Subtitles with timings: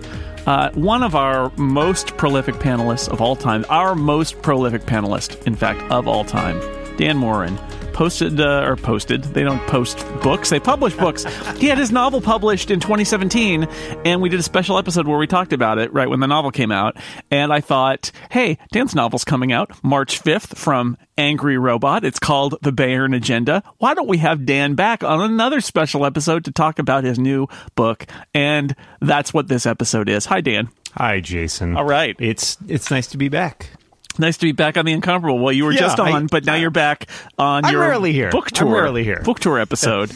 [0.46, 5.54] uh, one of our most prolific panelists of all time, our most prolific panelist, in
[5.54, 6.58] fact, of all time,
[6.96, 7.58] Dan Moren,
[7.94, 9.22] posted uh, or posted.
[9.24, 11.24] They don't post books; they publish books.
[11.56, 13.64] he had his novel published in 2017,
[14.04, 16.50] and we did a special episode where we talked about it right when the novel
[16.50, 16.96] came out.
[17.30, 22.04] And I thought, hey, Dan's novel's coming out March 5th from Angry Robot.
[22.04, 23.62] It's called The Bayern Agenda.
[23.78, 27.46] Why don't we have Dan back on another special episode to talk about his new
[27.76, 28.06] book?
[28.34, 30.26] And that's what this episode is.
[30.26, 30.68] Hi, Dan.
[30.94, 31.76] Hi, Jason.
[31.76, 32.16] All right.
[32.18, 33.70] It's it's nice to be back.
[34.18, 35.38] Nice to be back on the Incomparable.
[35.38, 38.12] Well, you were Yeah, just on, I- but now you're back on I'm your rarely
[38.12, 38.30] here.
[38.30, 38.72] book I'm tour.
[38.82, 39.20] rarely here.
[39.24, 40.12] Book tour episode.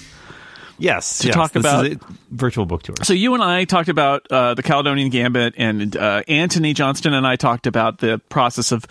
[0.79, 1.91] Yes, To yes, talk about-
[2.31, 2.97] virtual book tour.
[3.03, 7.27] So you and I talked about uh, the Caledonian Gambit, and uh, Antony Johnston and
[7.27, 8.87] I talked about the process of,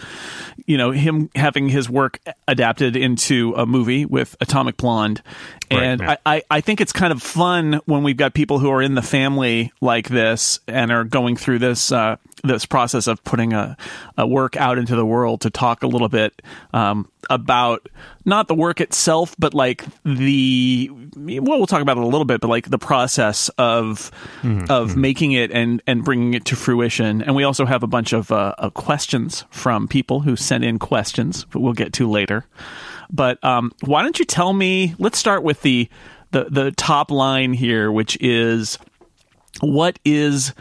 [0.66, 5.21] you know, him having his work adapted into a movie with Atomic Blonde.
[5.71, 6.16] Right, And yeah.
[6.25, 8.95] I, I, I think it's kind of fun when we've got people who are in
[8.95, 13.77] the family like this and are going through this uh, this process of putting a,
[14.17, 16.41] a work out into the world to talk a little bit
[16.73, 17.89] um, about
[18.25, 22.41] not the work itself, but like the well, we'll talk about it a little bit,
[22.41, 23.27] but like the process
[23.58, 24.11] of
[24.70, 27.22] of making it and and bringing it to fruition.
[27.22, 30.80] And we also have a bunch of, uh, of questions from people who sent in
[30.80, 32.45] questions, but we'll get to later.
[33.09, 34.95] But um, why don't you tell me?
[34.97, 35.89] Let's start with the
[36.31, 38.78] the the top line here, which is
[39.62, 40.53] what is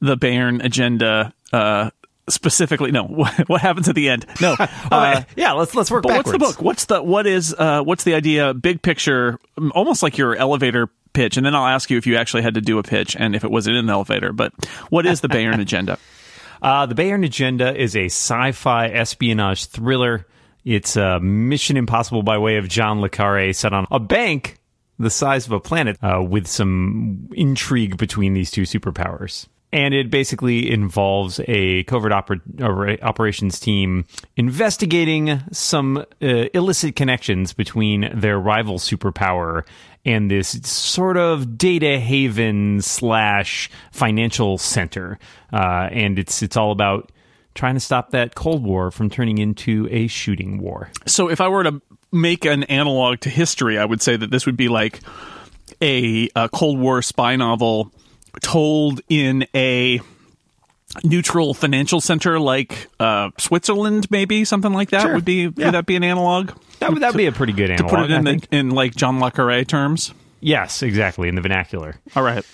[0.00, 1.90] the Bayern agenda uh,
[2.28, 2.90] specifically?
[2.90, 3.04] No,
[3.46, 4.26] what, happens at the end?
[4.40, 4.56] No,
[4.90, 6.60] uh, yeah, let's let's work but what's the book?
[6.60, 8.54] What's the what is uh, what's the idea?
[8.54, 9.38] Big picture,
[9.74, 12.60] almost like your elevator pitch, and then I'll ask you if you actually had to
[12.60, 14.32] do a pitch and if it was in an elevator.
[14.32, 14.52] But
[14.90, 15.98] what is the Bayern agenda?
[16.62, 20.26] Uh, the Bayern Agenda is a sci-fi espionage thriller.
[20.64, 24.58] It's a Mission Impossible by way of John le Carre set on a bank
[24.98, 29.48] the size of a planet uh, with some intrigue between these two superpowers.
[29.72, 34.04] And it basically involves a covert oper- operations team
[34.36, 39.64] investigating some uh, illicit connections between their rival superpower
[40.04, 45.18] and this sort of data haven slash financial center.
[45.52, 47.12] Uh, and it's it's all about
[47.54, 50.90] trying to stop that Cold War from turning into a shooting war.
[51.06, 54.46] So if I were to make an analog to history, I would say that this
[54.46, 55.00] would be like
[55.80, 57.92] a, a Cold War spy novel
[58.40, 60.00] told in a
[61.04, 65.14] neutral financial center like uh, Switzerland, maybe something like that Sure.
[65.14, 65.42] would be.
[65.42, 65.66] Yeah.
[65.66, 66.50] Would that be an analog?
[66.80, 67.90] That would that be a pretty good analog.
[67.90, 70.12] To put it in the, in like John le Carre terms.
[70.40, 71.96] yes, exactly in the vernacular.
[72.16, 72.44] All right.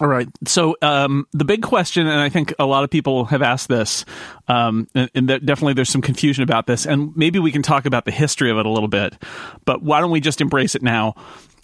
[0.00, 0.28] All right.
[0.46, 4.04] So um, the big question, and I think a lot of people have asked this,
[4.46, 7.84] um, and, and there- definitely there's some confusion about this, and maybe we can talk
[7.84, 9.14] about the history of it a little bit.
[9.64, 11.14] But why don't we just embrace it now?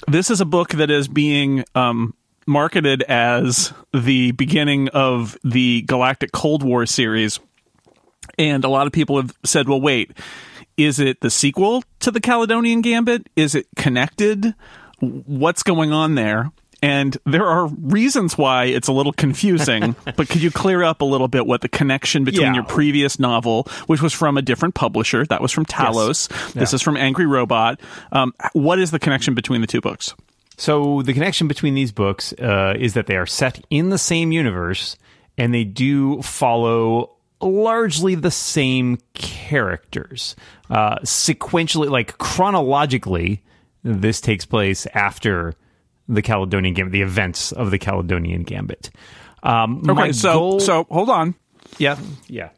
[0.08, 2.14] This is a book that is being um,
[2.46, 7.40] marketed as the beginning of the Galactic Cold War series,
[8.38, 10.12] and a lot of people have said, "Well, wait."
[10.76, 13.28] Is it the sequel to the Caledonian Gambit?
[13.36, 14.56] Is it connected?
[14.98, 16.50] What's going on there?
[16.82, 21.04] And there are reasons why it's a little confusing, but could you clear up a
[21.04, 22.54] little bit what the connection between Yeah.
[22.54, 26.74] your previous novel, which was from a different publisher, that was from Talos, this Yeah.
[26.74, 27.80] is from Angry Robot.
[28.10, 30.12] Um, what is the connection between the two books?
[30.56, 34.30] So the connection between these books uh, is that they are set in the same
[34.32, 34.96] universe,
[35.36, 37.10] and they do follow
[37.40, 40.36] largely the same characters
[40.70, 43.42] uh, sequentially, like chronologically.
[43.82, 45.54] This takes place after
[46.08, 48.90] the Caledonian Gambit, the events of the Caledonian Gambit.
[49.42, 51.34] Um, Okay, so goal- so hold on.
[51.78, 51.98] yeah,
[52.28, 52.50] yeah.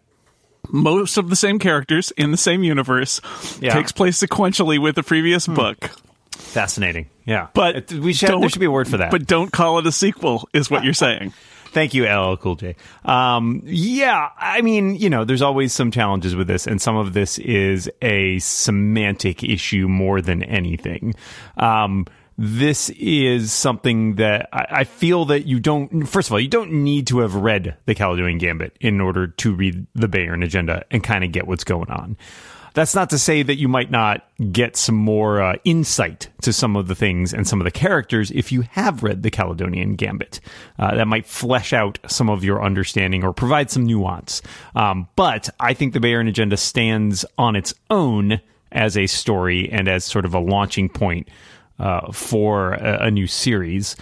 [0.68, 3.20] Most of the same characters in the same universe
[3.60, 3.72] Yeah.
[3.74, 5.90] takes place sequentially with the previous book,
[6.36, 7.06] Fascinating.
[7.24, 9.10] Yeah, but It- we should, there should be a word for that.
[9.10, 11.32] But don't call it a sequel, is what you're saying.
[11.72, 12.74] Thank you, LL Cool J.
[13.04, 17.12] Um, yeah, I mean, you know, there's always some challenges with this, and some of
[17.12, 21.14] this is a semantic issue more than anything.
[21.58, 22.06] Um,
[22.38, 26.06] this is something that I, I feel that you don't.
[26.06, 29.54] First of all, you don't need to have read the Caledonian Gambit in order to
[29.54, 32.16] read the Bayern Agenda and kind of get what's going on.
[32.76, 36.76] That's not to say that you might not get some more uh, insight to some
[36.76, 40.40] of the things and some of the characters if you have read the Caledonian Gambit.
[40.78, 44.42] Uh, that might flesh out some of your understanding or provide some nuance.
[44.74, 49.88] Um, but I think the Bayern Agenda stands on its own as a story and
[49.88, 51.30] as sort of a launching point
[51.78, 53.96] uh, for a, a new series.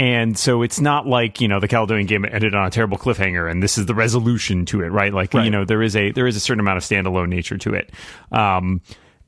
[0.00, 3.50] And so it's not like, you know, the Caledonian game ended on a terrible cliffhanger
[3.50, 5.12] and this is the resolution to it, right?
[5.12, 5.44] Like, Right.
[5.44, 7.92] you know, there is a there is a certain amount of standalone nature to it.
[8.32, 8.80] Um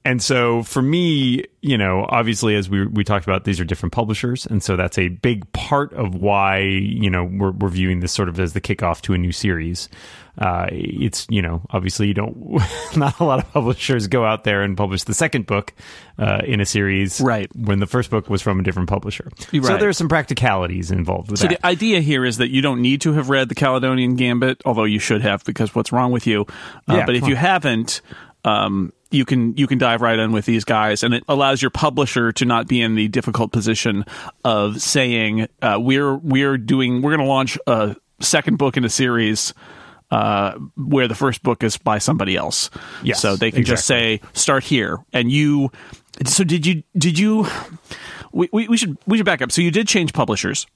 [0.04, 3.92] and so for me, you know, obviously as we we talked about, these are different
[3.92, 8.12] publishers, and so that's a big part of why you know we're we're viewing this
[8.12, 9.88] sort of as the kickoff to a new series.
[10.38, 12.34] Uh, it's you know obviously you don't
[12.96, 15.74] not a lot of publishers go out there and publish the second book
[16.18, 17.54] uh, in a series Right.
[17.54, 19.30] when the first book was from a different publisher.
[19.52, 19.62] right.
[19.62, 21.42] So there's some practicalities involved with that.
[21.44, 21.60] So that.
[21.60, 24.84] the idea here is that you don't need to have read the Caledonian Gambit, although
[24.84, 26.46] you should have because what's wrong with you?
[26.88, 28.00] Uh, Yeah, but if come you haven't,
[28.44, 31.70] um, you can you can dive right in with these guys, and it allows your
[31.70, 34.04] publisher to not be in the difficult position
[34.44, 38.90] of saying uh, we're we're doing we're going to launch a second book in a
[38.90, 39.54] series.
[40.10, 42.68] Uh, where the first book is by somebody else,
[43.02, 45.72] Yes, so they can just say start here, and you.
[46.26, 47.46] So did you did you?
[48.30, 49.50] We, we, we should we should back up.
[49.50, 50.66] So you did change publishers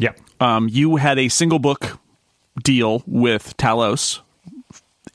[0.00, 0.12] yeah.
[0.40, 1.98] um, you had a single book
[2.62, 4.20] deal with Talos,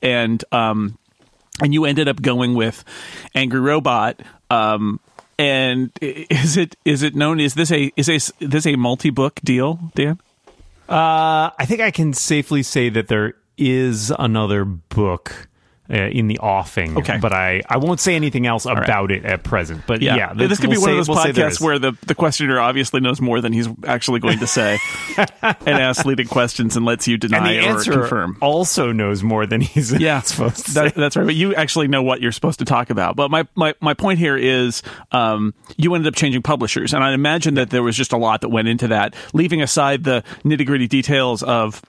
[0.02, 0.98] and um,
[1.62, 2.84] and you ended up going with
[3.34, 4.22] Angry Robot.
[4.50, 5.00] Um,
[5.38, 7.40] and is it is it known?
[7.40, 10.20] Is this a is a, this a multi book deal, Dan?
[10.88, 15.48] Uh, I think I can safely say that there is another book
[15.90, 16.98] uh, in the offing.
[16.98, 17.18] Okay.
[17.20, 19.84] but I, I won't say anything else about it at present.
[19.86, 21.94] But yeah, this let's- could be we'll one say- of those we'll podcasts where the,
[22.08, 24.80] the questioner obviously knows more than he's actually going to say,
[25.42, 28.38] and asks leading questions and lets you deny or confirm.
[28.42, 31.00] also knows more than he's yeah, supposed to that, say.
[31.02, 31.26] that's right.
[31.26, 33.16] But you actually know what you're supposed to talk about.
[33.16, 34.82] But my, my, my point here is
[35.12, 36.94] um, you ended up changing publishers.
[36.94, 40.04] And I imagine that there was just a lot that went into that, leaving aside
[40.04, 41.82] the nitty gritty details of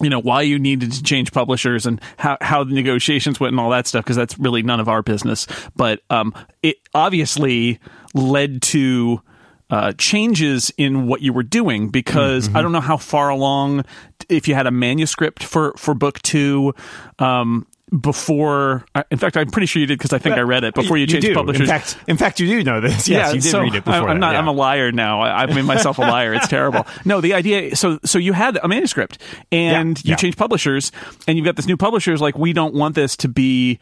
[0.00, 3.60] you know why you needed to change publishers and how, how the negotiations went and
[3.60, 5.46] all that stuff because that's really none of our business.
[5.76, 7.78] But um, it obviously
[8.14, 9.22] led to
[9.70, 13.84] uh, changes in what you were doing because I don't know how far along
[14.28, 16.74] if you had a manuscript for for book two
[17.18, 17.66] um,
[18.00, 18.84] before.
[19.10, 21.06] In fact, I'm pretty sure you did because I think I read it before you,
[21.06, 21.34] changed do.
[21.34, 21.62] publishers.
[21.62, 23.08] In fact, in fact, you do know this.
[23.08, 24.08] Yes, you did so read it before.
[24.08, 24.32] I- I'm not.
[24.32, 24.38] yeah.
[24.38, 25.20] I'm a liar now.
[25.20, 26.34] I, I've made myself a liar.
[26.34, 26.86] It's terrible.
[27.04, 27.74] No, the idea.
[27.76, 29.18] So, so you had a manuscript,
[29.52, 30.16] and Yeah, you yeah.
[30.16, 30.92] changed publishers,
[31.26, 32.20] and you've got this new publishers.
[32.20, 33.78] Like, we don't want this to be,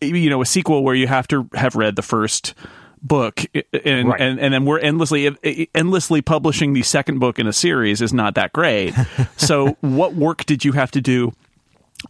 [0.00, 2.54] you know, a sequel where you have to have read the first
[3.02, 3.44] book,
[3.84, 4.20] and Right.
[4.20, 5.36] and, and then we're endlessly
[5.74, 8.94] endlessly publishing the second book in a series is not that great.
[9.36, 11.32] so, what work did you have to do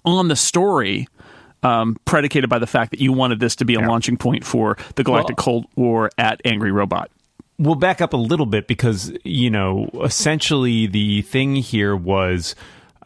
[0.04, 1.08] on the story?
[1.64, 4.76] Um, predicated by the fact that you wanted this to be a launching point for
[4.96, 7.10] the Galactic Well- Cold War at Angry Robot.
[7.58, 12.54] we'll back up a little bit because you know essentially the thing here was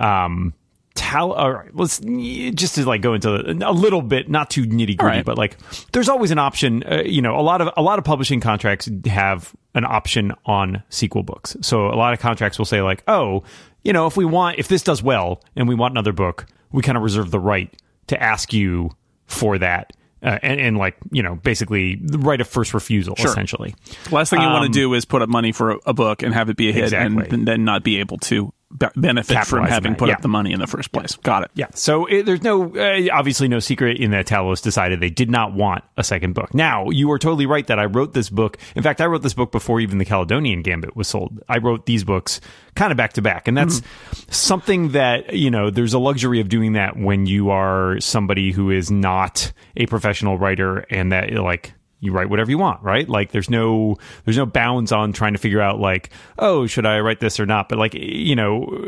[0.00, 0.52] um
[0.94, 4.96] Tal- all right, let's just to like go into a little bit, not too nitty
[4.96, 5.24] gritty, right.
[5.24, 5.56] but like
[5.92, 6.82] there's always an option.
[6.82, 10.82] Uh, you know, a lot of a lot of publishing contracts have an option on
[10.88, 11.56] sequel books.
[11.60, 13.44] So a lot of contracts will say like, oh,
[13.84, 16.82] you know, if we want, if this does well and we want another book, we
[16.82, 17.72] kind of reserve the right
[18.08, 18.90] to ask you
[19.26, 19.92] for that.
[20.20, 23.72] Uh, and, and like you know, basically the right of first refusal, essentially.
[24.10, 26.24] Last thing you want Um, to do is put up money for a, a book
[26.24, 27.28] and have it be a hit Exactly.
[27.30, 30.14] and, then not be able to be- benefit from having that, put yeah.
[30.14, 31.16] up the money in the first place.
[31.16, 31.50] Got it.
[31.54, 31.68] Yeah.
[31.74, 35.54] So it, there's no, uh, obviously, no secret in that Talos decided they did not
[35.54, 36.52] want a second book.
[36.54, 38.58] Now, you are totally right that I wrote this book.
[38.76, 41.42] In fact, I wrote this book before even the Caledonian Gambit was sold.
[41.48, 42.40] I wrote these books
[42.74, 43.48] kind of back to back.
[43.48, 43.82] And that's
[44.30, 48.70] something that, you know, there's a luxury of doing that when you are somebody who
[48.70, 53.08] is not a professional writer and that, like, you write whatever you want, right?
[53.08, 57.00] Like there's no there's no bounds on trying to figure out like, oh, should I
[57.00, 57.68] write this or not?
[57.68, 58.82] But like, you know,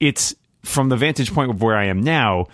[0.00, 2.46] it's from the vantage point of where I am now,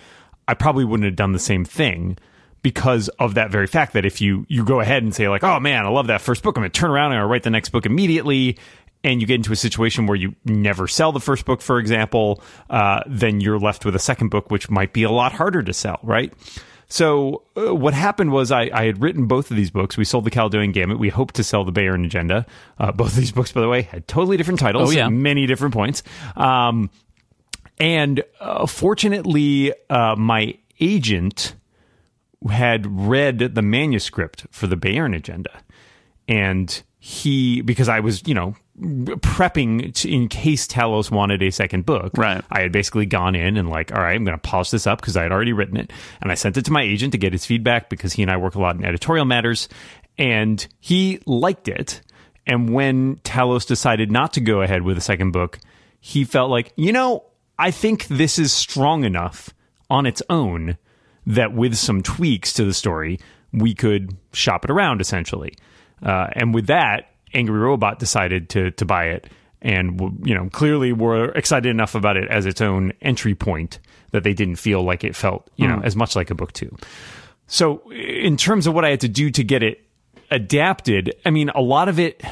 [0.47, 2.17] I probably wouldn't have done the same thing
[2.63, 5.59] because of that very fact that if you you go ahead and say like, oh
[5.59, 7.49] man, I love that first book, I'm going to turn around and I'll write the
[7.49, 8.57] next book immediately.
[9.03, 12.43] And you get into a situation where you never sell the first book, for example,
[12.69, 15.73] uh, then you're left with a second book, which might be a lot harder to
[15.73, 16.31] sell, right?
[16.91, 19.95] So uh, what happened was I, I had written both of these books.
[19.95, 20.99] We sold the Caledonian Gambit.
[20.99, 22.45] We hoped to sell the Bayern Agenda.
[22.77, 24.89] Uh, both of these books, by the way, had totally different titles.
[24.89, 25.07] Oh, yeah.
[25.07, 26.03] many different points.
[26.35, 26.89] Um,
[27.79, 31.55] and uh, fortunately, uh, my agent
[32.49, 35.61] had read the manuscript for the Bayern Agenda,
[36.27, 41.85] and he because I was you know prepping to, in case Talos wanted a second
[41.85, 42.13] book.
[42.17, 42.43] Right.
[42.49, 45.01] I had basically gone in and like, all right, I'm going to polish this up
[45.01, 47.33] because I had already written it, and I sent it to my agent to get
[47.33, 49.67] his feedback because he and I work a lot in editorial matters,
[50.17, 52.01] and he liked it.
[52.47, 55.59] And when Talos decided not to go ahead with a second book,
[55.99, 57.25] he felt like, you know,
[57.59, 59.53] I think this is strong enough
[59.89, 60.77] on its own
[61.27, 63.19] that with some tweaks to the story,
[63.53, 65.53] we could shop it around essentially.
[66.01, 69.29] Uh, and with that, Angry Robot decided to to buy it.
[69.61, 73.79] and you know clearly were excited enough about it as its own entry point
[74.11, 75.85] that they didn't feel like it felt you know hmm.
[75.85, 76.75] as much like a book two.
[77.47, 79.85] So in terms of what I had to do to get it
[80.31, 82.23] adapted, I mean a lot of it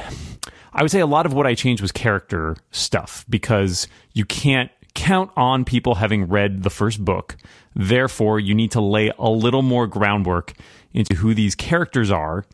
[0.72, 4.70] I would say a lot of what I changed was character stuff because you can't
[4.94, 7.36] count on people having read the first book.
[7.74, 10.52] Therefore, you need to lay a little more groundwork
[10.92, 12.44] into who these characters are.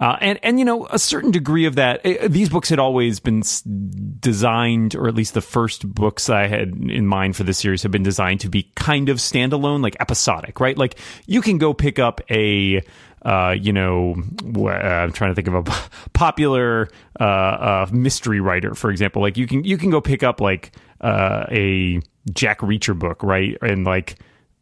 [0.00, 2.00] Uh, and and you know a certain degree of that.
[2.04, 3.42] eh, These books had always been
[4.18, 7.92] designed, or at least the first books I had in mind for this series have
[7.92, 10.76] been designed to be kind of standalone, like episodic, right?
[10.76, 12.82] Like you can go pick up a
[13.22, 14.14] uh, you know,
[14.56, 16.88] uh, I'm trying to think of a popular
[17.20, 19.20] uh, uh, mystery writer, for example.
[19.20, 22.00] Like you can you can go pick up like uh, a
[22.32, 23.58] Jack Reacher book, right?
[23.60, 24.16] And like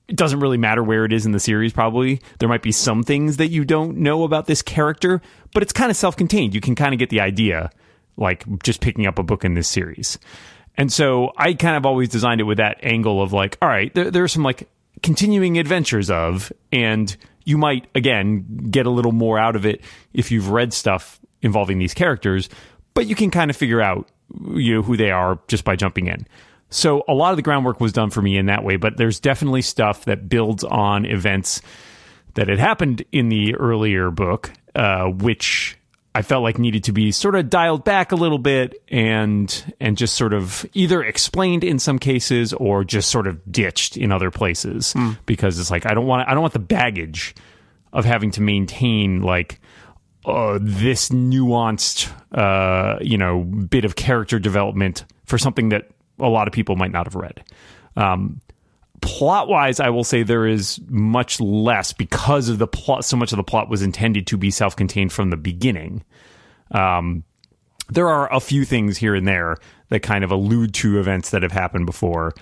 [0.08, 1.72] it doesn't really matter where it is in the series.
[1.72, 5.20] Probably there might be some things that you don't know about this character,
[5.52, 6.54] but it's kind of self-contained.
[6.54, 7.70] You can kind of get the idea,
[8.16, 10.18] like just picking up a book in this series.
[10.76, 13.94] And so I kind of always designed it with that angle of like, all right,
[13.94, 14.68] there, there are some like
[15.02, 19.82] continuing adventures of, and you might again get a little more out of it
[20.14, 22.48] if you've read stuff involving these characters,
[22.94, 24.08] but you can kind of figure out
[24.54, 26.26] you know who they are just by jumping in.
[26.70, 29.20] So a lot of the groundwork was done for me in that way, but there's
[29.20, 31.62] definitely stuff that builds on events
[32.34, 35.78] that had happened in the earlier book, uh, which
[36.14, 39.96] I felt like needed to be sort of dialed back a little bit and and
[39.96, 44.30] just sort of either explained in some cases or just sort of ditched in other
[44.30, 44.94] places.
[45.26, 47.34] Because it's like I don't want I don't want the baggage
[47.92, 49.60] of having to maintain like
[50.24, 56.48] uh, this nuanced uh, you know bit of character development for something that a lot
[56.48, 57.44] of people might not have read.
[57.96, 58.40] Um,
[59.00, 63.04] plot wise, I will say there is much less because of the plot.
[63.04, 66.04] So much of the plot was intended to be self contained from the beginning.
[66.70, 67.24] Um,
[67.90, 69.56] there are a few things here and there
[69.88, 72.34] that kind of allude to events that have happened before.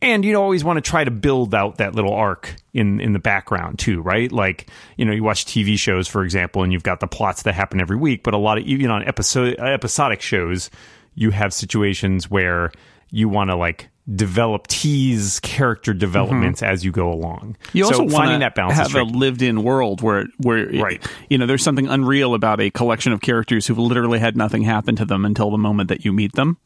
[0.00, 3.18] And you always want to try to build out that little arc in in the
[3.18, 4.30] background too, right?
[4.30, 7.54] Like you know, you watch TV shows, for example, and you've got the plots that
[7.54, 8.22] happen every week.
[8.22, 10.70] But a lot of even on episode episodic shows,
[11.14, 12.70] you have situations where
[13.10, 16.72] you want to like develop tease character developments mm-hmm.
[16.72, 17.56] as you go along.
[17.72, 21.06] You also so want finding that balance have a lived-in world where, where Right.
[21.30, 24.96] you know, there's something unreal about a collection of characters who've literally had nothing happen
[24.96, 26.58] to them until the moment that you meet them.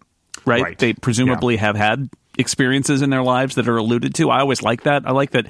[0.44, 0.62] Right?
[0.62, 0.78] Right.
[0.78, 4.30] They presumably have had experiences in their lives that are alluded to.
[4.30, 5.06] I always like that.
[5.06, 5.46] I like that.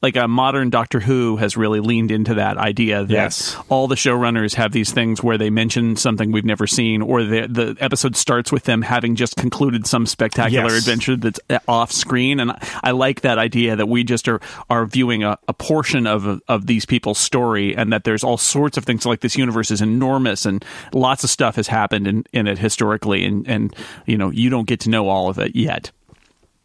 [0.00, 3.56] Like a modern Doctor Who has really leaned into that idea that Yes.
[3.68, 7.48] all the showrunners have these things where they mention something we've never seen, or the
[7.48, 10.78] the episode starts with them having just concluded some spectacular Yes.
[10.86, 12.52] adventure that's uh, off screen and
[12.84, 14.40] I like that idea that we just are
[14.70, 18.76] are viewing a, a portion of of these people's story and that there's all sorts
[18.76, 22.46] of things like this universe is enormous and lots of stuff has happened in, in
[22.46, 23.74] it historically and and
[24.06, 25.90] you know you don't get to know all of it yet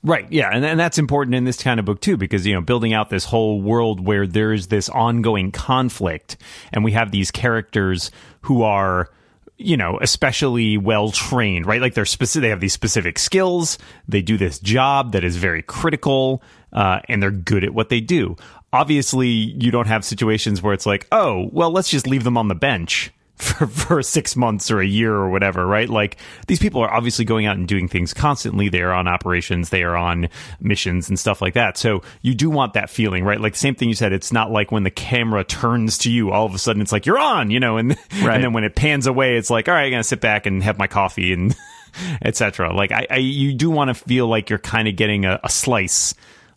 [0.06, 0.28] Right.
[0.30, 0.50] Yeah.
[0.52, 3.10] And, and that's important in this kind of book too, because, you know, building out
[3.10, 6.36] this whole world where there's this ongoing conflict
[6.74, 9.10] and we have these characters who are,
[9.58, 11.80] you know, especially well trained, right?
[11.80, 13.78] Like they're specific, they have these specific skills.
[14.06, 16.44] They do this job that is very critical,
[16.74, 18.36] uh, and they're good at what they do.
[18.74, 22.50] Obviously, you don't have situations where it's like, oh, well, let's just leave them on
[22.50, 25.90] the bench for, for six months or a year or whatever, right?
[25.90, 28.70] Like these people are obviously going out and doing things constantly.
[28.70, 31.78] They are on operations, they are on missions and stuff like that.
[31.78, 33.40] So you do want that feeling, right?
[33.42, 34.14] Like the same thing you said.
[34.14, 37.06] It's not like when the camera turns to you, all of a sudden it's like
[37.06, 38.36] you're on, you know, and Right.
[38.36, 40.62] and then when it pans away, it's like, all right, I'm gonna sit back and
[40.64, 41.56] have my coffee and
[42.22, 42.74] etc.
[42.74, 45.50] Like I, I, you do want to feel like you're kind of getting a, a
[45.50, 46.14] slice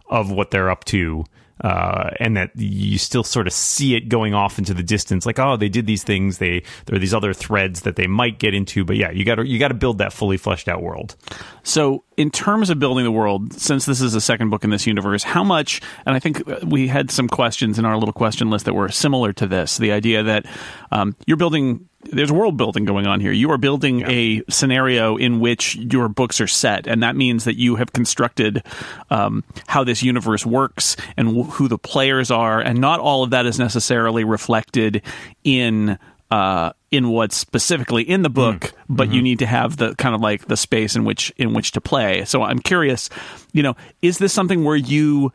[0.08, 1.24] of what they're up to
[1.62, 5.38] uh, and that you still sort of see it going off into the distance, like
[5.38, 6.38] oh, they did these things.
[6.38, 9.36] They there are these other threads that they might get into, but yeah, you got
[9.36, 11.16] to you got to build that fully fleshed out world.
[11.62, 14.86] So, in terms of building the world, since this is the second book in this
[14.86, 18.66] universe, how much, and I think we had some questions in our little question list
[18.66, 20.46] that were similar to this the idea that
[20.92, 23.32] um, you're building, there's world building going on here.
[23.32, 27.56] You are building a scenario in which your books are set, and that means that
[27.56, 28.62] you have constructed
[29.10, 33.30] um, how this universe works and wh- who the players are, and not all of
[33.30, 35.02] that is necessarily reflected
[35.44, 35.98] in
[36.30, 40.20] uh, in what's specifically in the book, but you need to have the kind of
[40.20, 42.24] like the space in which in which to play.
[42.24, 43.08] So I'm curious,
[43.52, 45.32] you know, is this something where you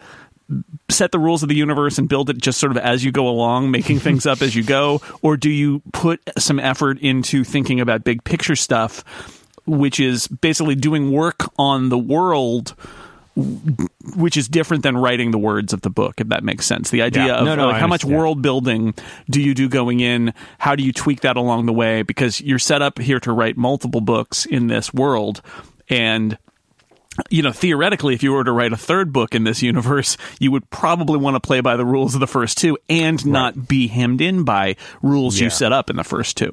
[0.90, 3.28] set the rules of the universe and build it just sort of as you go
[3.28, 7.80] along, making things up as you go, or do you put some effort into thinking
[7.80, 9.04] about big picture stuff,
[9.66, 12.76] which is basically doing work on the world
[14.16, 16.90] which is different than writing the words of the book, if that makes sense.
[16.90, 17.36] The idea Yeah.
[17.36, 18.94] of No, no, like, how much world building
[19.30, 20.34] do you do going in?
[20.58, 22.02] How do you tweak that along the way?
[22.02, 25.42] Because you're set up here to write multiple books in this world,
[25.90, 26.38] and
[27.30, 30.52] you know, theoretically, if you were to write a third book in this universe, you
[30.52, 33.88] would probably want to play by the rules of the first two and not be
[33.88, 36.52] hemmed in by rules you set up in the first two.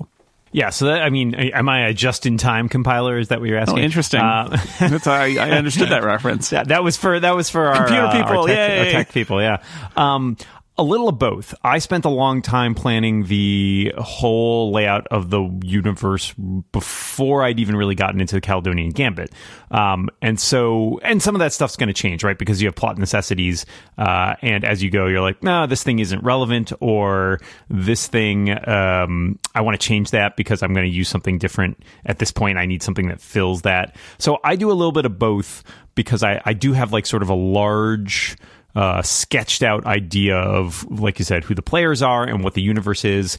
[0.50, 3.18] Yeah, so that I mean, am I a just-in-time compiler?
[3.18, 3.78] Is that what you're Oh, asking?
[3.84, 4.20] interesting.
[4.20, 6.48] Uh, That's I, I understood that reference.
[6.50, 9.12] that, that was for that was for our Computer uh, people, our tech, our tech
[9.12, 9.42] people.
[9.42, 9.62] Yeah,
[9.94, 10.38] um,
[10.78, 11.54] a little of both.
[11.64, 16.32] I spent a long time planning the whole layout of the universe
[16.72, 19.32] before I'd even really gotten into the Caledonian Gambit,
[19.72, 22.38] um, and so and some of that stuff's going to change, right?
[22.38, 23.66] Because you have plot necessities,
[23.98, 28.50] uh, and as you go, you're like, no, this thing isn't relevant, or this thing,
[28.68, 32.30] um, I want to change that because I'm going to use something different at this
[32.30, 32.56] point.
[32.56, 33.96] I need something that fills that.
[34.18, 37.22] So I do a little bit of both because I, I do have like sort
[37.24, 38.36] of a large
[38.78, 42.62] uh, sketched out idea of like you said who the players are and what the
[42.62, 43.38] universe is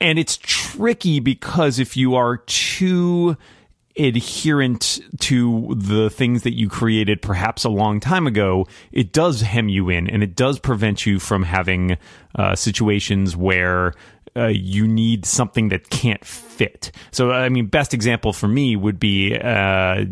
[0.00, 3.36] and it's tricky because if you are too
[3.98, 9.68] adherent to the things that you created perhaps a long time ago, it does hem
[9.68, 11.98] you in and it does prevent you from having
[12.36, 13.92] uh, situations where
[14.36, 16.92] uh, you need something that can't fit.
[17.10, 20.04] So, I mean, best example for me would be uh,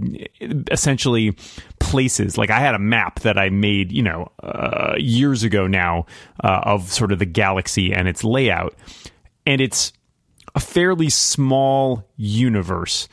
[0.70, 1.36] essentially
[1.88, 2.36] places.
[2.38, 6.06] Like I had a map that I made, you know, uh, years ago now
[6.42, 8.74] uh, of sort of the galaxy and its layout,
[9.46, 9.92] and it's
[10.54, 13.08] a fairly small universe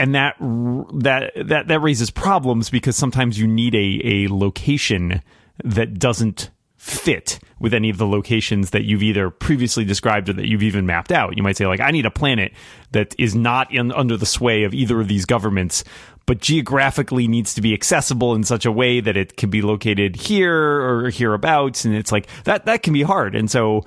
[0.00, 5.22] and that that that that raises problems because sometimes you need a a location
[5.62, 10.48] that doesn't fit with any of the locations that you've either previously described or that
[10.48, 11.36] you've even mapped out.
[11.36, 12.52] You might say like I need a planet
[12.92, 15.84] that is not in under the sway of either of these governments
[16.26, 20.16] but geographically needs to be accessible in such a way that it can be located
[20.16, 23.34] here or hereabouts and it's like that that can be hard.
[23.34, 23.84] And so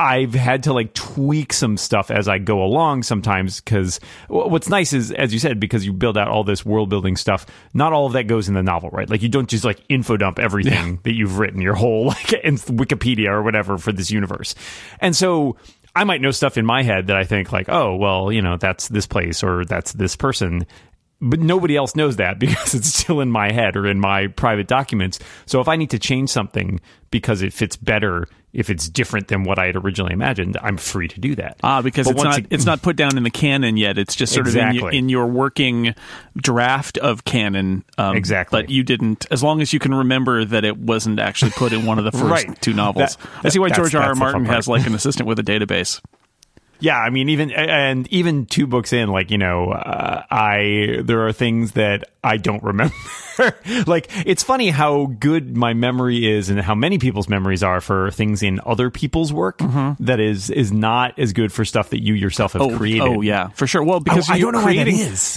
[0.00, 4.94] I've had to like tweak some stuff as I go along sometimes because what's nice
[4.94, 7.44] is, as you said, because you build out all this world building stuff,
[7.74, 9.10] not all of that goes in the novel, right?
[9.10, 12.56] Like you don't just like info dump everything that you've written, your whole like in
[12.56, 14.54] Wikipedia or whatever for this universe.
[15.00, 15.56] And so
[15.94, 18.56] I might know stuff in my head that I think like, oh, well, you know,
[18.56, 20.66] that's this place or that's this person.
[21.22, 24.66] But nobody else knows that because it's still in my head or in my private
[24.68, 25.18] documents.
[25.46, 26.80] So if I need to change something
[27.10, 31.08] because it fits better, if it's different than what I had originally imagined, I'm free
[31.08, 31.58] to do that.
[31.62, 33.98] Ah, because But it's not it- it's not put down in the canon yet.
[33.98, 35.94] It's just sort of in, in your working
[36.36, 37.84] draft of canon.
[37.98, 38.62] Um, Exactly.
[38.62, 41.84] But you didn't, as long as you can remember that it wasn't actually put in
[41.84, 42.62] one of the first Right.
[42.62, 43.16] two novels.
[43.16, 44.02] That- I see why George R.
[44.02, 44.08] R.
[44.08, 46.00] that's the fun Martin has like an assistant with a database.
[46.80, 51.26] Yeah, I mean, even and even two books in, like you know, uh, I there
[51.26, 52.94] are things that I don't remember.
[53.86, 58.10] like it's funny how good my memory is, and how many people's memories are for
[58.10, 59.58] things in other people's work
[60.00, 63.02] that is is not as good for stuff that you yourself have Oh, created.
[63.02, 63.82] oh yeah, for sure.
[63.82, 64.84] Well, because I you're don't know why that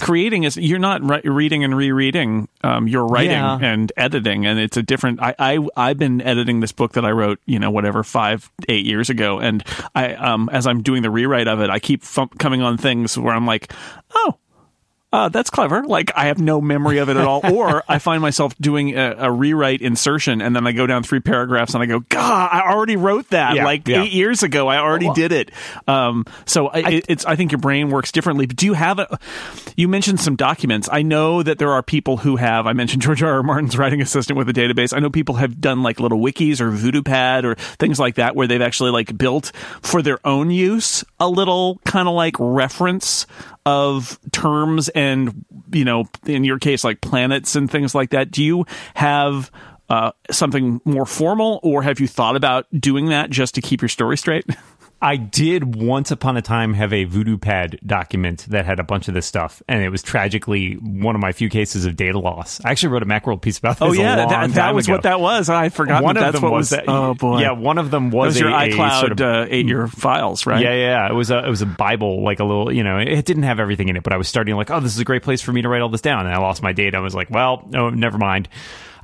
[0.04, 0.56] creating, is.
[0.58, 2.48] you're not ri- reading and rereading.
[2.62, 3.58] Um, you're writing Yeah.
[3.62, 5.22] and editing, and it's a different.
[5.22, 8.84] I, I I've been editing this book that I wrote, you know, whatever five eight
[8.84, 12.28] years ago, and I um as I'm doing the rewrite of it, I keep f-
[12.38, 13.72] coming on things where I'm like,
[14.14, 14.34] oh.
[15.14, 15.84] Uh, that's clever.
[15.84, 19.14] Like I have no memory of it at all, or I find myself doing a,
[19.16, 22.72] a rewrite insertion, and then I go down three paragraphs, and I go, "God, I
[22.72, 24.02] already wrote that Yeah, like yeah.
[24.02, 24.66] eight years ago.
[24.66, 25.52] I already did it."
[25.86, 27.24] Um, so I, it, it's.
[27.26, 28.46] I think your brain works differently.
[28.46, 29.16] But do you have a?
[29.76, 30.88] You mentioned some documents.
[30.90, 32.66] I know that there are people who have.
[32.66, 33.34] I mentioned George R.
[33.34, 33.42] R.
[33.44, 34.92] Martin's writing assistant with a database.
[34.92, 38.34] I know people have done like little wikis or voodoo pad or things like that,
[38.34, 43.28] where they've actually like built for their own use a little kind of like reference
[43.66, 45.03] of terms and
[45.72, 49.50] you know in your case like planets and things like that do you have
[49.90, 53.88] uh, something more formal or have you thought about doing that just to keep your
[53.88, 54.46] story straight
[55.04, 59.06] I did once upon a time have a Voodoo Pad document that had a bunch
[59.06, 62.58] of this stuff, and it was tragically one of my few cases of data loss.
[62.64, 63.86] I actually wrote a Macworld piece about this.
[63.86, 64.94] oh yeah that, that was ago.
[64.94, 66.84] what that was i forgot One that of that's them what was that.
[66.88, 69.86] oh boy Yeah, one of them was, was your a, a icloud sort of uh,
[69.88, 71.10] files right Yeah, yeah, yeah.
[71.10, 72.96] It was a it was a Bible, like a little, you know.
[72.96, 75.04] It didn't have everything in it, but I was starting like, oh, this is a
[75.04, 76.96] great place for me to write all this down, and I lost my data.
[76.96, 78.48] I was like, well, no, never mind.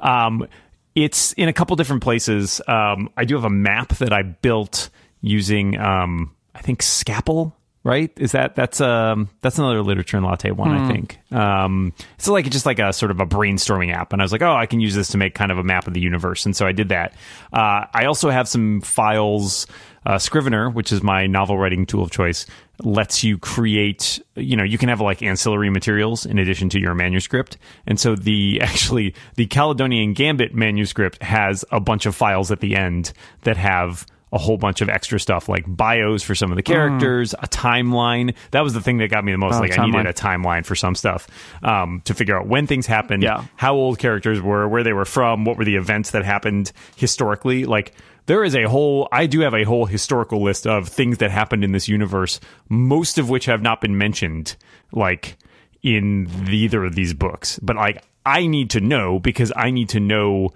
[0.00, 0.46] Um,
[0.94, 2.62] it's in a couple different places.
[2.66, 4.88] Um, I do have a map that I built
[5.20, 7.56] using, um, I think Scapple.
[7.82, 8.12] Right?
[8.18, 10.70] Is that that's um that's another literature and latte one?
[10.70, 11.18] I think.
[11.32, 14.42] Um, it's like just like a sort of a brainstorming app, and I was like,
[14.42, 16.54] oh, I can use this to make kind of a map of the universe, and
[16.54, 17.14] so I did that.
[17.54, 19.66] Uh, I also have some files
[20.04, 22.44] uh, Scrivener, which is my novel writing tool of choice,
[22.84, 26.94] lets you create you know you can have like ancillary materials in addition to your
[26.94, 32.60] manuscript and so the actually the caledonian gambit manuscript has a bunch of files at
[32.60, 36.56] the end that have a whole bunch of extra stuff like bios for some of
[36.56, 38.34] the characters, a timeline.
[38.52, 39.56] That was the thing that got me the most.
[39.56, 41.26] Oh, like I needed a timeline for some stuff
[41.62, 43.44] um, to figure out when things happened, Yeah.
[43.56, 47.64] how old characters were, where they were from, what were the events that happened historically.
[47.64, 47.92] Like
[48.26, 49.08] there is a whole.
[49.10, 52.38] I do have a whole historical list of things that happened in this universe,
[52.68, 54.56] most of which have not been mentioned.
[54.92, 55.36] Like
[55.82, 60.00] in either of these books, but like I need to know because I need to
[60.00, 60.50] know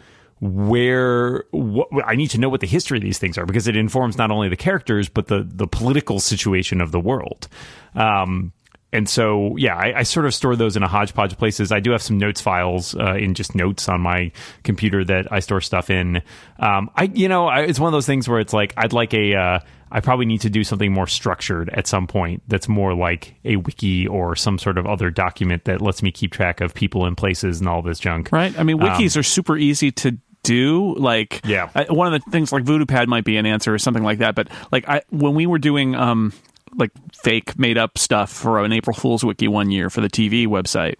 [0.44, 3.76] where what I need to know what the history of these things are because it
[3.76, 7.48] informs not only the characters but the the political situation of the world.
[7.94, 8.52] Um,
[8.92, 11.72] and so, yeah, I, I sort of store those in a hodgepodge of places.
[11.72, 14.30] I do have some notes files uh, in just notes on my
[14.62, 16.22] computer that I store stuff in.
[16.60, 19.12] Um, I, you know, I, it's one of those things where it's like I'd like
[19.12, 19.34] a.
[19.34, 19.58] Uh,
[19.90, 22.42] I probably need to do something more structured at some point.
[22.46, 26.32] That's more like a wiki or some sort of other document that lets me keep
[26.32, 28.30] track of people and places and all this junk.
[28.30, 28.56] Right.
[28.58, 30.94] I mean, wikis are super easy to do.
[30.94, 31.68] Like, Yeah.
[31.74, 34.18] I, one of the things like Voodoo Pad might be an answer or something like
[34.18, 34.36] that.
[34.36, 36.32] But like, I when we were doing um
[36.76, 40.46] like fake made up stuff for an April Fool's wiki one year for the TV
[40.46, 40.96] website,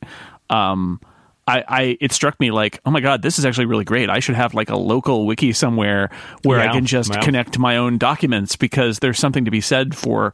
[0.51, 1.01] um.
[1.47, 4.21] I, I it struck me like oh my god this is actually really great I
[4.21, 6.09] should have like a local wiki somewhere
[6.43, 7.23] where I can just well.
[7.23, 10.33] connect my own documents because there's something to be said for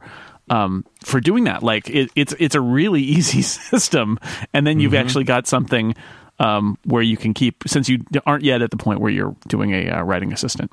[0.49, 1.63] um, for doing that.
[1.63, 4.19] Like it, it's it's a really easy system,
[4.53, 4.79] and then Mm-hmm.
[4.83, 5.95] you've actually got something
[6.41, 9.71] um, where you can keep since you aren't yet at the point where you're doing
[9.73, 10.71] a uh, writing assistant.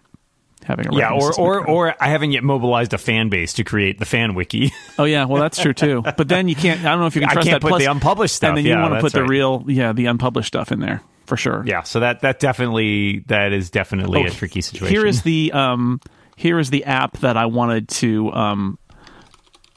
[0.64, 1.46] Having a Yeah, writing or assistant.
[1.46, 4.72] or or I haven't yet mobilized a fan base to create the fan wiki.
[4.98, 6.02] oh yeah, well that's true too.
[6.16, 6.80] But then you can't.
[6.80, 7.66] I don't know if you can trust I can't that.
[7.66, 8.48] put Plus- the unpublished stuff.
[8.48, 9.30] and then Yeah, you want to put the right.
[9.30, 11.62] real yeah the unpublished stuff in there for sure.
[11.66, 14.94] yeah, so that that definitely that is definitely a Oh, tricky situation.
[14.94, 16.00] Here is the um,
[16.36, 18.78] here is the app that I wanted to um,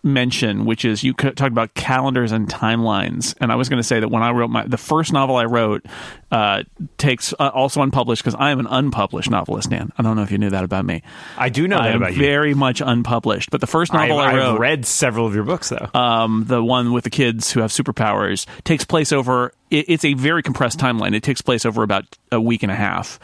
[0.03, 3.35] mention, which is you could talk about calendars and timelines.
[3.39, 5.45] And I was going to say that when I wrote my the first novel I
[5.45, 5.85] wrote
[6.31, 6.63] uh,
[6.97, 9.69] takes uh, also unpublished because I am an unpublished novelist.
[9.69, 11.03] Dan, I don't know if you knew that about me.
[11.37, 12.19] I do know I that am about you.
[12.19, 13.51] very much unpublished.
[13.51, 15.89] But the first I've, novel I I've wrote, read several of your books though.
[15.93, 20.13] um, the one with the kids who have superpowers takes place over it, it's a
[20.15, 23.19] very compressed timeline it takes place over about a week and a half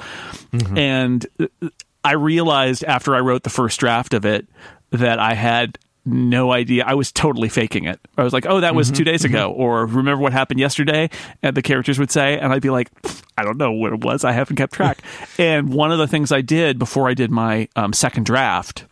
[0.75, 1.69] and uh,
[2.03, 4.47] i realized after i wrote the first draft of it
[4.91, 5.77] that i had
[6.08, 6.84] no idea.
[6.86, 8.00] I was totally faking it.
[8.17, 11.10] I was like oh that was two days ago or remember what happened yesterday?
[11.43, 12.89] And the characters would say and i'd be like
[13.38, 14.24] i don't know what it was.
[14.24, 15.00] I haven't kept track.
[15.39, 18.86] And one of the things i did before i did my um, second draft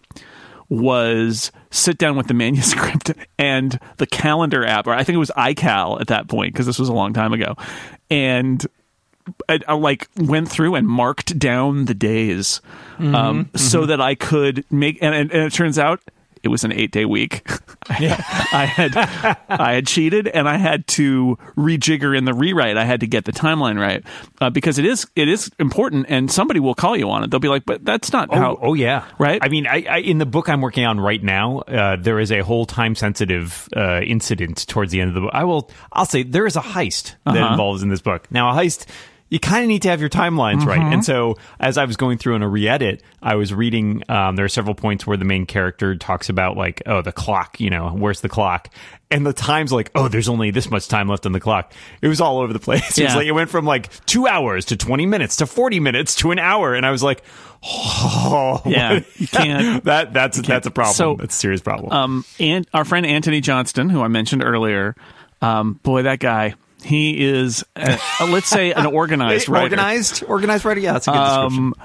[0.69, 5.31] was sit down with the manuscript and the calendar app, or I think it was
[5.37, 7.55] iCal at that point because this was a long time ago,
[8.09, 8.65] and
[9.49, 12.61] I, I like went through and marked down the days
[12.99, 14.99] um, so that I could make.
[15.01, 16.01] And, and, and it turns out
[16.45, 17.45] it was an eight day week.
[17.89, 18.95] I had
[19.49, 22.77] I had cheated and I had to rejigger in the rewrite.
[22.77, 24.03] I had to get the timeline right
[24.41, 27.31] uh, because it is it is important, and somebody will call you on it.
[27.31, 29.39] They'll be like, "But that's not Oh, how." oh yeah, Right?
[29.41, 32.31] I mean, I, I in the book I'm working on right now, uh, there is
[32.31, 35.31] a whole time sensitive uh, incident towards the end of the book.
[35.33, 37.51] I will, I'll say there is a heist that Uh-huh.
[37.51, 38.29] involves in this book.
[38.31, 38.85] Now, a heist.
[39.29, 40.93] You kind of need to have your timelines right, Mm-hmm.
[40.93, 44.03] and so as I was going through in a re-edit, I was reading.
[44.07, 47.59] Um, there are several points where the main character talks about like, oh, the clock.
[47.59, 48.69] You know, where's the clock?
[49.09, 51.73] And the time's like, oh, there's only this much time left on the clock.
[52.03, 52.97] It was all over the place.
[52.99, 56.13] It was like it went from like two hours to twenty minutes to forty minutes
[56.17, 57.23] to an hour, and I was like,
[57.63, 60.93] oh, Yeah, you can't- that that's that's a problem.
[60.95, 61.91] So, that's a serious problem.
[61.91, 64.95] um, and our friend Antony Johnston, who I mentioned earlier,
[65.41, 69.65] um, boy, that guy, he is, uh, uh, let's say, an organized writer.
[69.65, 70.79] organized, organized writer.
[70.79, 71.63] Yeah, that's a good description.
[71.63, 71.75] Um,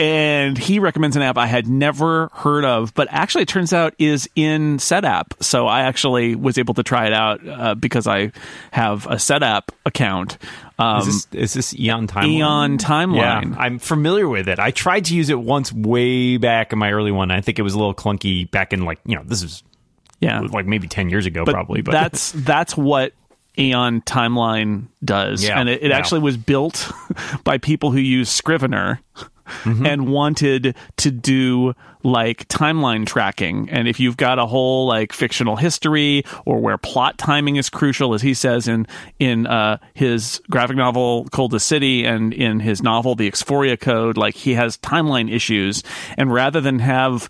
[0.00, 3.94] and he recommends an app I had never heard of, but actually it turns out
[3.98, 5.42] is in SetApp.
[5.42, 8.32] So I actually was able to try it out uh, because I
[8.70, 10.38] have a SetApp account.
[10.78, 12.28] Um, is this is this Aeon Timeline?
[12.28, 13.50] Aeon Timeline.
[13.50, 14.58] Yeah, I'm familiar with it.
[14.58, 17.30] I tried to use it once way back in my early one.
[17.30, 19.62] I think it was a little clunky back in like you know this is
[20.20, 21.82] yeah, like maybe ten years ago but probably.
[21.82, 23.12] But that's that's what
[23.58, 25.96] Aeon Timeline does, Yeah, and it, it yeah.
[25.96, 26.90] actually was built
[27.44, 29.00] by people who use Scrivener.
[29.64, 29.84] Mm-hmm.
[29.84, 33.68] And wanted to do like timeline tracking.
[33.68, 38.14] And if you've got a whole like fictional history or where plot timing is crucial,
[38.14, 38.86] as he says in
[39.18, 44.36] in uh, his graphic novel Coldest City and in his novel The Exphoria Code, like
[44.36, 45.82] he has timeline issues.
[46.16, 47.28] And rather than have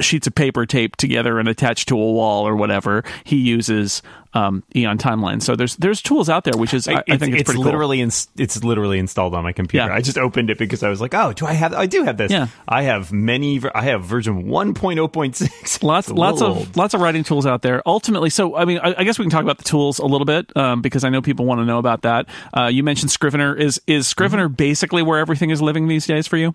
[0.00, 3.04] sheets of paper taped together and attached to a wall or whatever.
[3.24, 4.02] He uses
[4.34, 5.42] um, Aeon Timeline.
[5.42, 8.04] So there's there's tools out there, which is I, I think it's, pretty literally cool.
[8.04, 9.86] ins- it's literally installed on my computer.
[9.86, 9.94] Yeah.
[9.94, 11.72] I just opened it because I was like, oh, do I have?
[11.72, 12.30] I do have this.
[12.30, 12.48] Yeah.
[12.68, 13.62] I have many.
[13.74, 15.82] I have version 1.0.6.
[15.82, 16.76] Lots, It's lots of old.
[16.76, 17.82] lots of writing tools out there.
[17.86, 20.24] Ultimately, so I mean, I, I guess we can talk about the tools a little
[20.26, 22.26] bit um, because I know people want to know about that.
[22.56, 23.54] Uh, you mentioned Scrivener.
[23.54, 24.54] Is is Scrivener Mm-hmm.
[24.54, 26.54] basically where everything is living these days for you?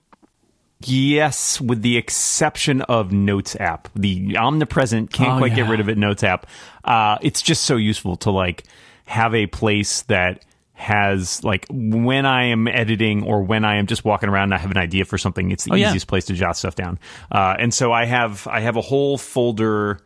[0.85, 5.89] Yes, with the exception of Notes app, the omnipresent can't Oh, quite get rid of
[5.89, 5.97] it.
[5.97, 6.47] Notes app,
[6.83, 8.63] uh, it's just so useful to like
[9.05, 14.03] have a place that has like when I am editing or when I am just
[14.03, 15.89] walking around and I have an idea for something, it's the Oh, yeah.
[15.89, 16.97] easiest place to jot stuff down.
[17.31, 19.99] Uh, and so I have I have a whole folder.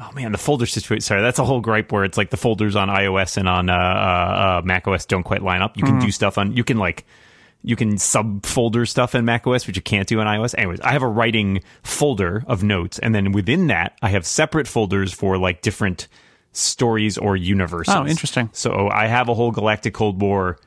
[0.00, 1.00] Oh man, the folder situation.
[1.02, 3.74] Sorry, that's a whole gripe where it's like the folders on iOS and on uh,
[3.74, 5.76] uh, uh, Mac OS don't quite line up.
[5.76, 6.54] You can do stuff on.
[6.56, 7.06] You can like
[7.66, 10.54] you can subfolder stuff in macOS, which you can't do in iOS.
[10.56, 14.68] Anyways, I have a writing folder of notes, and then within that, I have separate
[14.68, 16.06] folders for like different
[16.52, 17.92] stories or universes.
[17.92, 18.50] Oh, interesting.
[18.52, 20.60] So I have a whole Galactic Cold War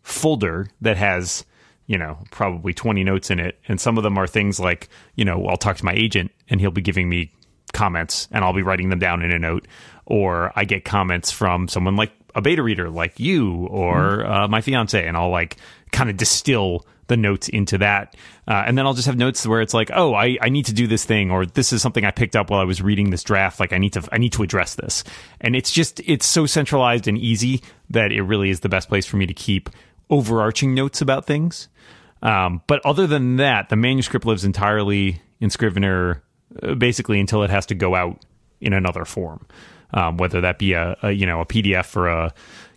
[0.00, 1.44] folder that has,
[1.86, 3.60] you know, probably 20 notes in it.
[3.68, 6.62] And some of them are things like, you know, I'll talk to my agent and
[6.62, 7.30] he'll be giving me
[7.74, 9.68] comments and I'll be writing them down in a note.
[10.06, 14.60] Or I get comments from someone like a beta reader like you or uh, my
[14.60, 15.56] fiance, and I'll like
[15.90, 18.14] kind of distill the notes into that.
[18.46, 20.72] Uh, and then I'll just have notes where it's like, oh, I, I need to
[20.72, 23.24] do this thing, or this is something I picked up while I was reading this
[23.24, 23.58] draft.
[23.60, 25.04] Like I need to I need to address this.
[25.40, 29.04] And it's just it's so centralized and easy that it really is the best place
[29.04, 29.68] for me to keep
[30.08, 31.68] overarching notes about things.
[32.22, 36.22] Um, but other than that, the manuscript lives entirely in Scrivener,
[36.62, 38.22] uh, basically until it has to go out
[38.60, 39.46] in another form,
[39.92, 42.32] um, whether that be a, a you know a PDF for a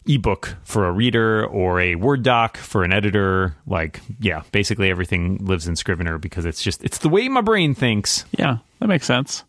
[0.07, 3.55] ebook for a reader or a Word doc for an editor.
[3.67, 7.75] Like, yeah, basically everything lives in Scrivener because it's just it's the way my brain
[7.75, 8.25] thinks.
[8.37, 9.43] Yeah, that makes sense.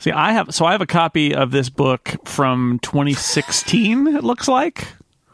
[0.00, 4.08] See, I have so I have a copy of this book from 2016.
[4.08, 4.88] It looks like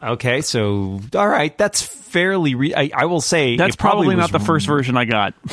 [0.05, 2.53] Okay, so all right, that's fairly.
[2.53, 5.33] Re- I, I will say that's probably, probably, not the first version I got.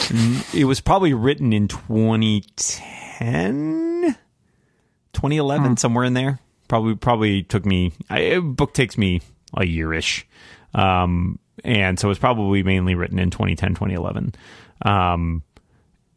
[0.54, 4.14] it was probably written in 2010
[5.12, 9.20] 2011 somewhere in there probably probably took me I, a book takes me
[9.56, 10.24] a yearish
[10.74, 14.34] um and so it's probably mainly written in 2010 2011
[14.82, 15.42] um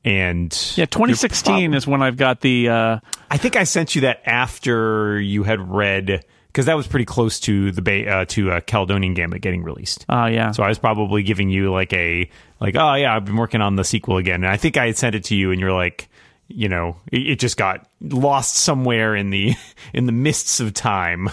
[0.05, 2.69] and Yeah, 2016 is when I've got the.
[2.69, 2.99] Uh,
[3.31, 7.39] I think I sent you that after you had read because that was pretty close
[7.41, 10.05] to the ba- uh, to uh, Caledonian Gambit getting released.
[10.08, 10.51] uh yeah.
[10.51, 12.29] So I was probably giving you like a
[12.60, 14.97] like, oh yeah, I've been working on the sequel again, and I think I had
[14.97, 16.08] sent it to you, and you're like,
[16.47, 19.54] you know, it, it just got lost somewhere in the
[19.94, 21.30] in the mists of time.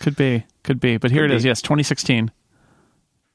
[0.00, 1.42] Could be, could be, but here Could it is.
[1.44, 1.48] be.
[1.48, 2.30] Yes, 2016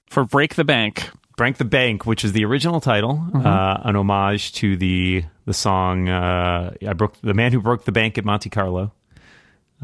[0.09, 1.09] for Break the Bank.
[1.37, 3.45] Break the Bank, which is the original title, Mm-hmm.
[3.45, 7.91] uh, an homage to the the song uh, "I broke the man who broke the
[7.91, 8.91] bank at Monte Carlo,"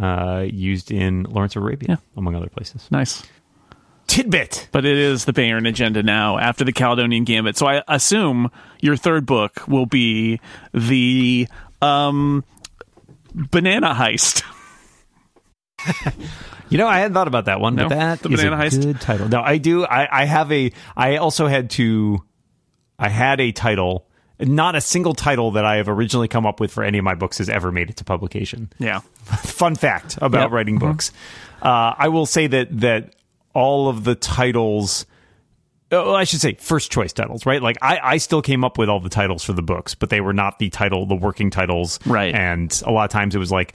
[0.02, 1.96] uh, used in Lawrence of Arabia, Yeah.
[2.18, 2.88] among other places.
[2.92, 3.24] Nice,
[4.08, 4.68] Tidbit.
[4.72, 7.58] but it is the Bayern agenda now after the Caledonian Gambit.
[7.58, 10.40] So I assume your third book will be
[10.74, 11.48] the
[11.82, 12.44] um,
[13.36, 14.44] Banana Heist.
[16.68, 18.66] You know, I hadn't thought about that one, No, but that the is Banana a
[18.66, 18.82] Heist.
[18.82, 19.30] good title.
[19.30, 19.86] No, I do.
[19.86, 20.72] I, I have a.
[20.98, 22.24] I also had to.
[22.98, 24.08] I had a title.
[24.40, 27.14] Not a single title that I have originally come up with for any of my
[27.14, 28.72] books has ever made it to publication.
[28.80, 29.00] Yeah,
[29.44, 30.52] Fun fact about Yep.
[30.52, 31.12] writing books.
[31.62, 33.14] Uh, I will say that that
[33.54, 35.06] all of the titles.
[35.96, 37.62] Oh, I should say first choice titles, right?
[37.62, 40.22] Like I, I still came up with all the titles for the books, but they
[40.22, 42.34] were not the title, the working titles, Right.
[42.36, 43.74] And a lot of times it was like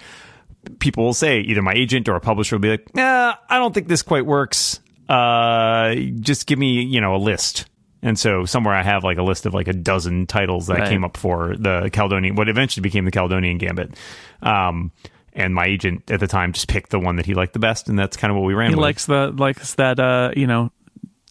[0.78, 3.72] people will say either my agent or a publisher will be like, "Nah, I don't
[3.72, 4.80] think this quite works.
[5.08, 7.66] Uh, just give me, you know, a list."
[8.02, 10.88] And so somewhere I have like a list of like a dozen titles that I
[10.88, 13.94] came up for the Caledonian, what eventually became the Caledonian Gambit.
[14.42, 14.92] Um,
[15.34, 17.88] and my agent at the time just picked the one that he liked the best,
[17.88, 18.82] and that's kind of what we ran he with.
[18.82, 20.72] likes the likes that uh, you know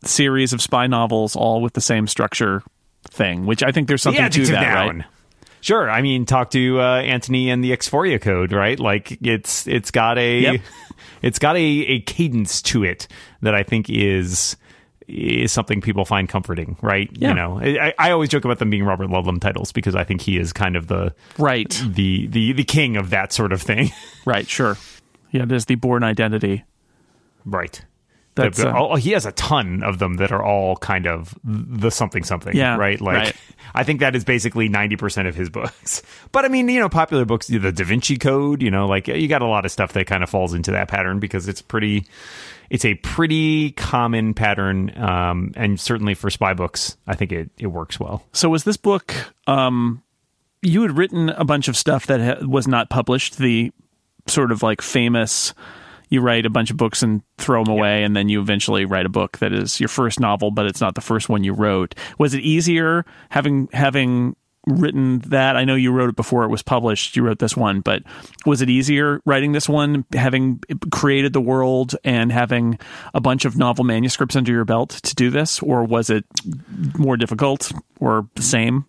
[0.04, 2.64] series of spy novels all with the same structure
[3.12, 4.98] thing, which I think there's something the to that, noun.
[5.00, 5.06] right?
[5.62, 5.90] Sure.
[5.90, 8.80] I mean, talk to uh, Anthony and the Exphoria code, right?
[8.80, 10.62] Like it's it's got a Yep.
[11.22, 13.08] it's got a, a cadence to it
[13.42, 14.56] that I think is
[15.08, 17.10] is something people find comforting, right?
[17.14, 17.30] Yeah.
[17.30, 20.22] You know, I, I always joke about them being Robert Ludlum titles because I think
[20.22, 23.92] he is kind of the Right, the the the king of that sort of thing,
[24.26, 24.78] right, sure.
[25.32, 26.64] Yeah, there's the Bourne identity.
[27.44, 27.84] right?
[28.43, 31.89] That's, uh, all- he has a ton of them that are all kind of the
[31.89, 32.99] something something, Yeah, right?
[32.99, 33.36] Like, right.
[33.73, 36.02] I think that is basically ninety percent of his books.
[36.32, 39.28] But I mean, you know, popular books, the Da Vinci Code, you know, like you
[39.28, 42.06] got a lot of stuff that kind of falls into that pattern because it's pretty,
[42.69, 47.67] it's a pretty common pattern, um, and certainly for spy books, I think it it
[47.67, 48.23] works well.
[48.32, 49.13] So was this book
[49.47, 50.04] um
[50.62, 53.38] you had written a bunch of stuff that ha- was not published.
[53.38, 53.71] The
[54.28, 55.54] sort of like famous.
[56.10, 59.06] You write a bunch of books and throw them away, and then you eventually write
[59.06, 61.95] a book that is your first novel, but it's not the first one you wrote.
[62.17, 64.36] Was it easier having having
[64.67, 65.56] written that?
[65.56, 67.15] I know you wrote it before it was published.
[67.15, 68.04] You wrote this one, but
[68.45, 72.80] was it easier writing this one, having created the world and having
[73.13, 76.26] a bunch of novel manuscripts under your belt to do this, or was it
[76.98, 78.86] more difficult or the same?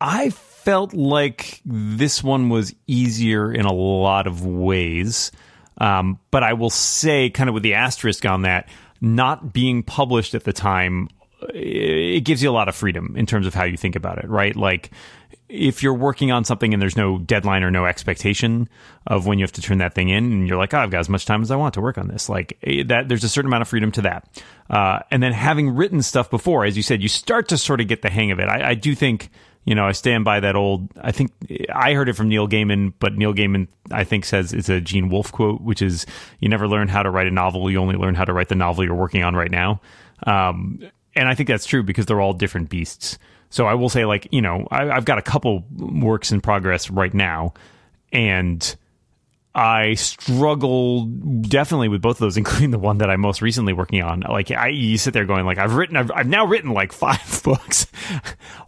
[0.00, 5.30] I felt like this one was easier in a lot of ways.
[5.78, 8.68] Um, but I will say, kind of with the asterisk on that,
[9.00, 11.08] not being published at the time,
[11.52, 14.28] it gives you a lot of freedom in terms of how you think about it,
[14.28, 14.56] right?
[14.56, 14.90] Like,
[15.48, 18.68] if you're working on something and there's no deadline or no expectation
[19.06, 21.00] of when you have to turn that thing in, and you're like, oh, I've got
[21.00, 23.28] as much time as I want to work on this, like eh, that, there's a
[23.28, 24.42] certain amount of freedom to that.
[24.68, 27.86] Uh, and then having written stuff before, as you said, you start to sort of
[27.86, 28.48] get the hang of it.
[28.48, 29.30] I, I do think
[29.66, 30.88] you know, I stand by that old.
[31.02, 31.32] I think
[31.74, 35.08] I heard it from Neil Gaiman, but Neil Gaiman, I think, says it's a Gene
[35.08, 36.06] Wolfe quote, which is,
[36.38, 38.54] "You never learn how to write a novel; you only learn how to write the
[38.54, 39.80] novel you're working on right now."
[40.24, 40.78] Um,
[41.16, 43.18] and I think that's true because they're all different beasts.
[43.50, 46.88] So I will say, like, you know, I, I've got a couple works in progress
[46.88, 47.52] right now,
[48.12, 48.76] and
[49.56, 54.02] I struggle definitely with both of those, including the one that I'm most recently working
[54.02, 54.20] on.
[54.20, 57.40] Like, I you sit there going, like, I've written, I've, I've now written like five
[57.42, 57.86] books.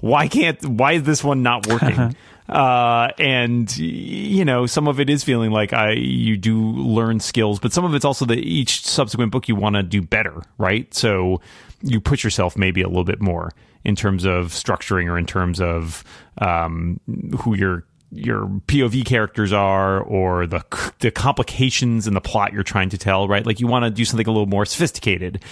[0.01, 0.64] why can't?
[0.64, 2.16] Why is this one not working?
[2.48, 7.61] uh, and you know, some of it is feeling like I you do learn skills,
[7.61, 10.92] but some of it's also that each subsequent book you want to do better, right?
[10.94, 11.42] So
[11.83, 13.53] you push yourself maybe a little bit more
[13.85, 16.03] in terms of structuring or in terms of
[16.38, 16.98] um,
[17.38, 20.64] who you're your POV characters are or the
[21.00, 23.44] the complications in the plot you're trying to tell, right?
[23.44, 25.42] Like you want to do something a little more sophisticated.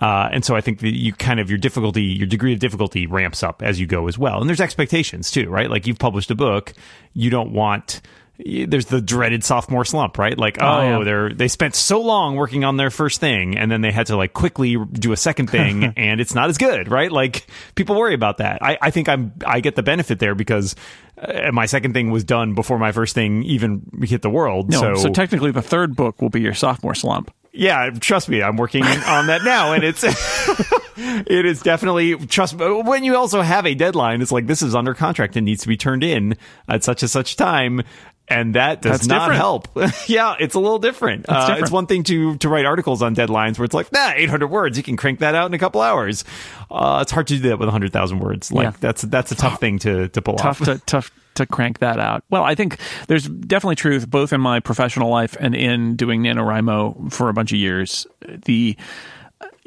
[0.00, 3.06] Uh, and so I think that you kind of your difficulty, your degree of difficulty
[3.06, 4.40] ramps up as you go as well.
[4.40, 5.68] And there's expectations too, right?
[5.68, 6.72] Like you've published a book,
[7.14, 8.00] you don't want
[8.38, 10.38] there's the dreaded sophomore slump, right?
[10.38, 11.04] Like, oh, oh yeah.
[11.04, 14.16] they're they spent so long working on their first thing, and then they had to
[14.16, 17.10] like quickly do a second thing, and it's not as good, right?
[17.10, 18.62] Like people worry about that.
[18.62, 20.76] I, I think I'm I get the benefit there because
[21.22, 24.70] uh, my second thing was done before my first thing even hit the world.
[24.70, 27.32] No, so, so technically the third book will be your sophomore slump.
[27.52, 30.04] Yeah, trust me, I'm working on that now, and it's
[30.96, 32.54] it is definitely trust.
[32.56, 35.68] When you also have a deadline, it's like this is under contract and needs to
[35.68, 36.36] be turned in
[36.68, 37.82] at such and such time
[38.30, 39.38] and that does That's not different.
[39.38, 39.68] help.
[40.06, 41.20] yeah, it's a little different.
[41.20, 41.62] It's Uh, different.
[41.62, 44.76] it's one thing to to write articles on deadlines where it's like, nah, 800 words,
[44.76, 46.24] you can crank that out in a couple hours.
[46.70, 48.52] Uh, it's hard to do that with 100,000 words.
[48.52, 48.72] Like Yeah.
[48.80, 50.66] that's that's a tough thing to to pull tough off.
[50.66, 52.24] to tough to crank that out.
[52.30, 57.12] Well, I think there's definitely truth both in my professional life and in doing NaNoWriMo
[57.12, 58.06] for a bunch of years.
[58.44, 58.76] The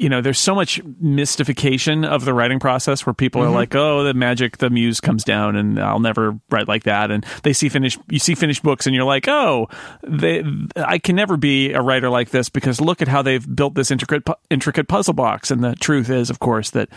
[0.02, 4.02] you know, there's so much mystification of the writing process where people are like, "Oh,
[4.02, 7.68] the magic, the muse comes down, and I'll never write like that." And they see
[7.68, 9.68] finished, you see finished books, and you're like, "Oh,
[10.02, 10.42] they,
[10.74, 13.92] I can never be a writer like this because look at how they've built this
[13.92, 16.88] intricate, intricate puzzle box." And the truth is, of course, that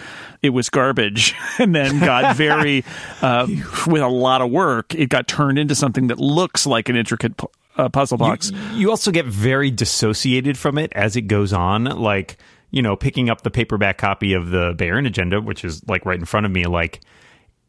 [0.41, 2.83] it was garbage, and then got very,
[3.21, 3.45] uh,
[3.85, 7.37] with a lot of work, it got turned into something that looks like an intricate
[7.37, 8.49] pu- uh, puzzle box.
[8.49, 11.83] You, you also get very dissociated from it as it goes on.
[11.83, 12.37] Like,
[12.75, 16.19] you know, picking up the paperback copy of the Bayern Agenda, which is like right
[16.19, 16.99] in front of me, like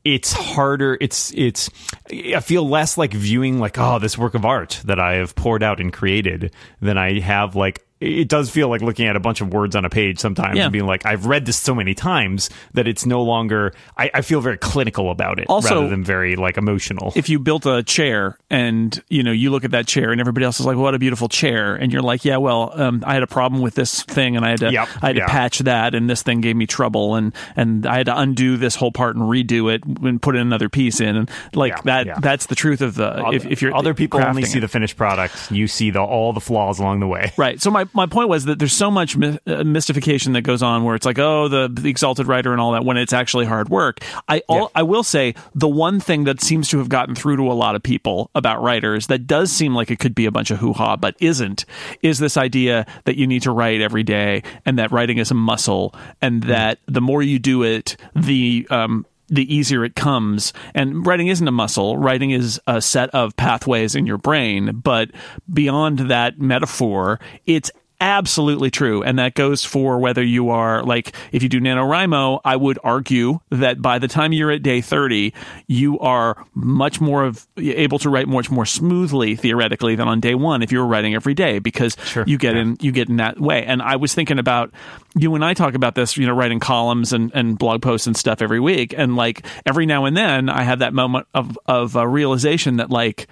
[0.03, 0.99] it's harder.
[1.01, 1.71] It's it's.
[2.11, 5.63] I feel less like viewing like oh this work of art that I have poured
[5.63, 7.87] out and created than I have like.
[8.01, 10.65] It does feel like looking at a bunch of words on a page sometimes Yeah.
[10.65, 13.73] and being like, I've read this so many times that it's no longer.
[13.97, 17.13] I, I feel very clinical about it Also- rather than very like emotional.
[17.17, 20.45] if you built a chair and you know you look at that chair and everybody
[20.45, 23.23] else is like what a beautiful chair and you're like yeah well um, i had
[23.23, 25.27] a problem with this thing and i had to Yep, i had yeah.
[25.27, 28.57] to patch that and this thing gave me trouble and and i had to undo
[28.57, 32.23] this whole part and redo it and put another piece in and like Yeah, that
[32.23, 34.61] that's the truth of the if, if you're other people only see it.
[34.61, 37.33] the finished product, you see the all the flaws along the way.
[37.37, 37.61] Right.
[37.61, 40.85] So my, my point was that there's so much my, uh, mystification that goes on
[40.85, 43.69] where it's like, oh, the, the exalted writer and all that when it's actually hard
[43.69, 44.01] work.
[44.29, 44.67] I all, Yeah.
[44.77, 47.75] I will say the one thing that seems to have gotten through to a lot
[47.75, 50.73] of people about writers that does seem like it could be a bunch of hoo
[50.73, 51.65] ha, but isn't,
[52.03, 55.35] is this idea that you need to write every day and that writing is a
[55.35, 60.53] muscle and that the more you do it, the um, the easier it comes.
[60.75, 61.97] And writing isn't a muscle.
[61.99, 64.81] Writing is a set of pathways in your brain.
[64.85, 65.11] But
[65.53, 69.03] beyond that metaphor, it's absolutely true.
[69.03, 73.41] And that goes for whether you are like, if you do NaNoWriMo, I would argue
[73.51, 75.33] that by the time you're at day 30,
[75.67, 80.35] you are much more of able to write much more smoothly theoretically than on day
[80.35, 82.25] one if you were writing every day because Sure.
[82.27, 82.63] you get Yeah.
[82.63, 83.65] in, you get in that way.
[83.65, 84.71] And I was thinking about
[85.19, 88.17] you and I talk about this, you know, writing columns and, and blog posts and
[88.17, 88.95] stuff every week.
[88.97, 92.91] And like every now and then I have that moment of, of a realization that
[92.91, 93.27] like,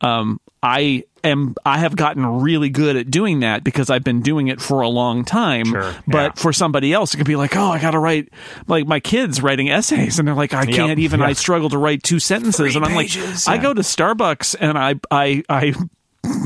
[0.00, 4.48] um, I am I have gotten really good at doing that because I've been doing
[4.48, 5.66] it for a long time.
[5.66, 6.42] Sure, But yeah.
[6.42, 8.28] for somebody else, it could be like, oh, I got to write
[8.66, 11.22] like my kids writing essays, and they're like, I can't even.
[11.22, 14.56] I struggle to write two sentences, Three and I'm pages, like, I go to Starbucks
[14.60, 15.74] and I I I.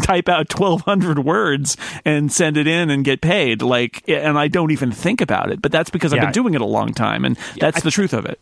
[0.02, 4.70] type out 1200 words and send it in and get paid like and I don't
[4.70, 6.26] even think about it but that's because I've Yeah.
[6.26, 8.38] been doing it a long time and that's the truth of it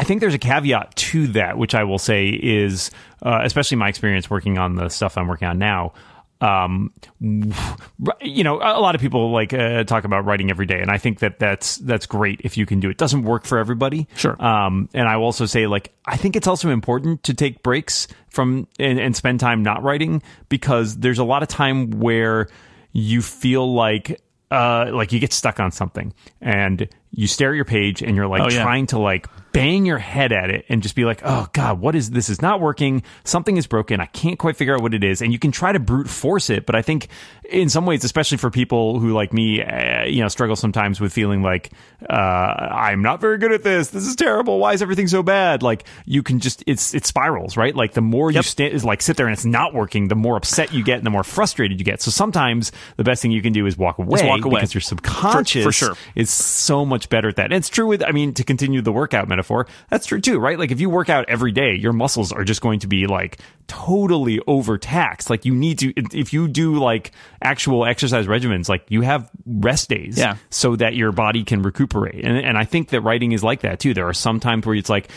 [0.00, 2.90] I think there's a caveat to that, which I will say is,
[3.20, 5.92] uh, especially my experience working on the stuff I'm working on now.
[6.40, 6.90] Um,
[7.20, 10.96] you know, a lot of people like uh, talk about writing every day, and I
[10.96, 12.96] think that that's that's great if you can do it.
[12.96, 14.42] Doesn't work for everybody, Sure.
[14.42, 18.08] Um, and I will also say, like, I think it's also important to take breaks
[18.30, 22.48] from and, and spend time not writing because there's a lot of time where
[22.92, 24.18] you feel like
[24.50, 28.26] uh, like you get stuck on something and you stare at your page and you're
[28.28, 28.62] like Oh, yeah.
[28.62, 31.96] trying to like bang your head at it and just be like, oh God, what
[31.96, 32.28] is this?
[32.28, 33.02] Is not working.
[33.24, 34.00] Something is broken.
[34.00, 35.20] I can't quite figure out what it is.
[35.20, 37.08] And you can try to brute force it, but I think
[37.50, 41.12] in some ways, especially for people who like me, uh, you know, struggle sometimes with
[41.12, 41.72] feeling like
[42.08, 43.88] uh, I'm not very good at this.
[43.88, 44.58] This is terrible.
[44.60, 45.62] Why is everything so bad?
[45.64, 47.74] Like you can just it's it spirals, right?
[47.74, 48.72] Like the more you Yep.
[48.72, 51.10] is like sit there and it's not working, the more upset you get and the
[51.10, 52.00] more frustrated you get.
[52.02, 54.60] So sometimes the best thing you can do is walk away, walk away.
[54.60, 55.94] because your subconscious For- for sure.
[56.14, 57.46] is so much better at that.
[57.46, 60.58] And it's true with, I mean, to continue the workout metaphor, that's true too, right?
[60.58, 63.38] Like if you work out every day, your muscles are just going to be like
[63.66, 65.30] totally overtaxed.
[65.30, 69.88] Like you need to, if you do like actual exercise regimens, like you have rest
[69.88, 70.36] days Yeah.
[70.50, 72.24] so that your body can recuperate.
[72.24, 73.94] And, and I think that writing is like that too.
[73.94, 75.08] There are some times where it's like,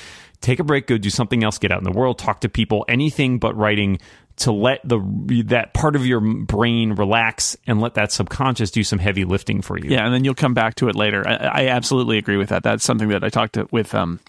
[0.41, 2.83] take a break, go do something else, get out in the world, talk to people,
[2.89, 3.97] anything but writing
[4.35, 4.99] to let the
[5.45, 9.77] that part of your brain relax and let that subconscious do some heavy lifting for
[9.77, 9.91] you.
[9.91, 11.23] Yeah, and then you'll come back to it later.
[11.27, 12.63] I, I absolutely agree with that.
[12.63, 14.19] That's something that I talked to, with um,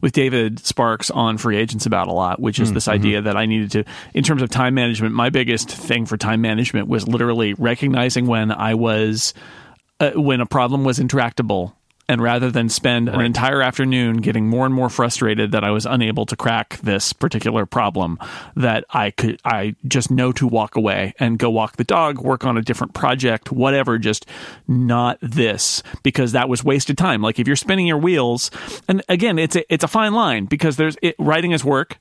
[0.00, 3.46] with David Sparks on Free Agents about a lot, which is this idea that I
[3.46, 3.84] needed to,
[4.14, 5.14] in terms of time management.
[5.14, 9.34] My biggest thing for time management was literally recognizing when I was
[10.00, 11.76] uh, when a problem was intractable.
[12.08, 15.86] And rather than spend an entire afternoon getting more and more frustrated that I was
[15.86, 18.18] unable to crack this particular problem,
[18.56, 22.44] that I could, I just know to walk away and go walk the dog, work
[22.44, 24.26] on a different project, whatever, just
[24.68, 27.22] not this because that was wasted time.
[27.22, 28.50] Like if you're spinning your wheels,
[28.86, 31.98] and again, it's a, it's a fine line because there's it, writing is work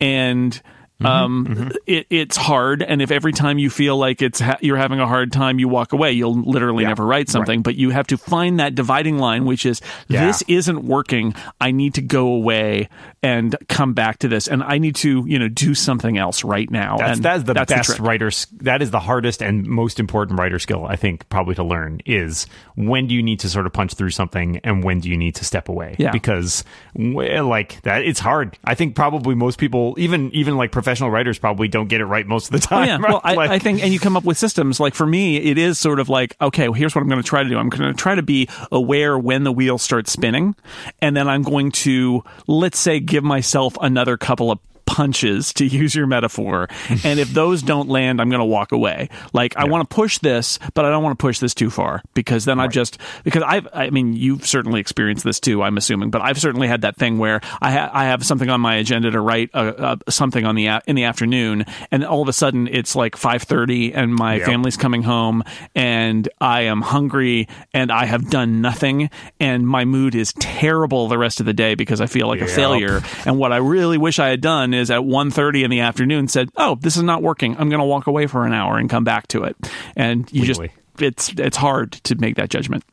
[0.00, 0.60] and
[1.04, 5.00] um, It, it's hard, and if every time you feel like it's ha- you're having
[5.00, 7.62] a hard time, you walk away, you'll literally Yeah, never write something.
[7.62, 10.26] But you have to find that dividing line, which is Yeah.
[10.26, 11.34] this isn't working.
[11.60, 12.88] I need to go away
[13.22, 16.70] and come back to this, and I need to you know do something else right
[16.70, 16.96] now.
[16.98, 18.00] That's, and that's the that's best trick.
[18.00, 18.30] writer.
[18.58, 22.46] That is the hardest and most important writer skill I think probably to learn is
[22.74, 25.34] when do you need to sort of punch through something and when do you need
[25.36, 25.94] to step away?
[25.98, 26.10] Yeah.
[26.10, 26.64] because
[26.96, 28.58] like that, it's hard.
[28.64, 32.26] I think probably most people, even even like professional writers, probably don't get it right
[32.26, 32.86] most of the Oh, time.
[32.88, 32.96] yeah.
[32.96, 33.10] right?
[33.10, 34.80] Well, I, Like- I think, and you come up with systems.
[34.80, 37.28] Like for me, it is sort of like, okay, well, here's what I'm going to
[37.28, 37.58] try to do.
[37.58, 40.54] I'm going to try to be aware when the wheel starts spinning,
[41.00, 44.58] and then I'm going to, let's say, give myself another couple of
[44.88, 46.66] punches to use your metaphor.
[47.04, 49.10] And if those don't land i'm going to walk away.
[49.34, 52.02] Like i want to push this but i don't want to push this too far
[52.14, 56.10] because then i just because i've i mean you've certainly experienced this too i'm assuming
[56.10, 59.10] but i've certainly had that thing where i ha- i have something on my agenda
[59.10, 62.32] to write uh, uh, something on the a- in the afternoon and all of a
[62.32, 64.46] sudden it's like 5:30 and my Yep.
[64.46, 65.42] family's coming home
[65.74, 71.18] and i am hungry and i have done nothing and my mood is terrible the
[71.18, 73.00] rest of the day because i feel like a failure.
[73.26, 76.48] And what I really wish I had done is at 1.30 in the afternoon said,
[76.56, 77.56] "Oh, this is not working.
[77.58, 79.56] I'm going to walk away for an hour and come back to it."
[79.96, 80.68] And you Legally.
[80.68, 82.84] just it's it's hard to make that judgment.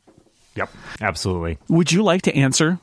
[0.54, 0.70] Yep,
[1.00, 1.58] absolutely.
[1.68, 2.78] Would you like to answer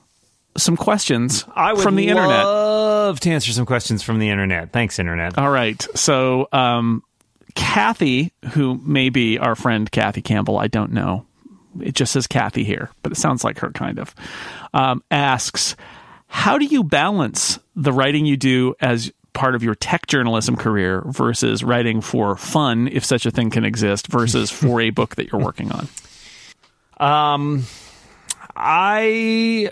[0.58, 2.46] some questions I would from the internet?
[2.46, 4.72] love to answer some questions from the internet.
[4.72, 5.38] Thanks, internet.
[5.38, 5.86] All right.
[5.96, 7.04] So, um,
[7.56, 11.26] Kathy, who may be our friend Kathy Campbell, I don't know.
[11.82, 14.14] It just says Kathy here, but it sounds like her kind of.
[14.74, 15.76] Um, asks,
[16.28, 21.04] how do you balance the writing you do as part of your tech journalism career
[21.08, 25.32] versus writing for fun, if such a thing can exist, versus for a book that
[25.32, 25.88] you're working on?
[26.98, 27.64] Um,
[28.56, 29.72] I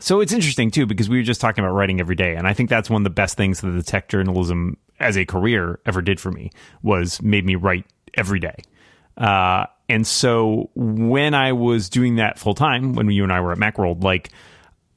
[0.00, 2.52] so it's interesting too because we were just talking about writing every day, and I
[2.52, 6.02] think that's one of the best things that the tech journalism as a career ever
[6.02, 6.50] did for me
[6.82, 7.84] was made me write
[8.14, 8.56] every day.
[9.16, 13.52] Uh, and so when I was doing that full time, when you and I were
[13.52, 14.30] at Macworld, like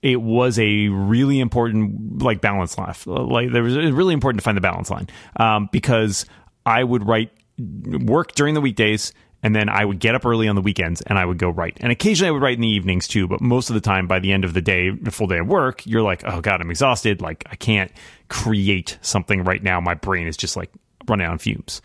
[0.01, 2.93] it was a really important like balance line.
[3.05, 6.25] Like there was it was really important to find the balance line um, because
[6.65, 10.55] I would write work during the weekdays and then I would get up early on
[10.55, 11.77] the weekends and I would go write.
[11.79, 14.19] And occasionally I would write in the evenings too, but most of the time by
[14.19, 16.71] the end of the day, a full day of work, you're like, oh God, I'm
[16.71, 17.21] exhausted.
[17.21, 17.91] Like I can't
[18.27, 19.79] create something right now.
[19.79, 20.71] My brain is just like
[21.07, 21.81] running on fumes.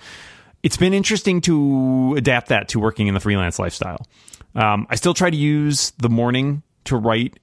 [0.62, 4.06] It's been interesting to adapt that to working in the freelance lifestyle.
[4.54, 7.38] Um, I still try to use the morning to write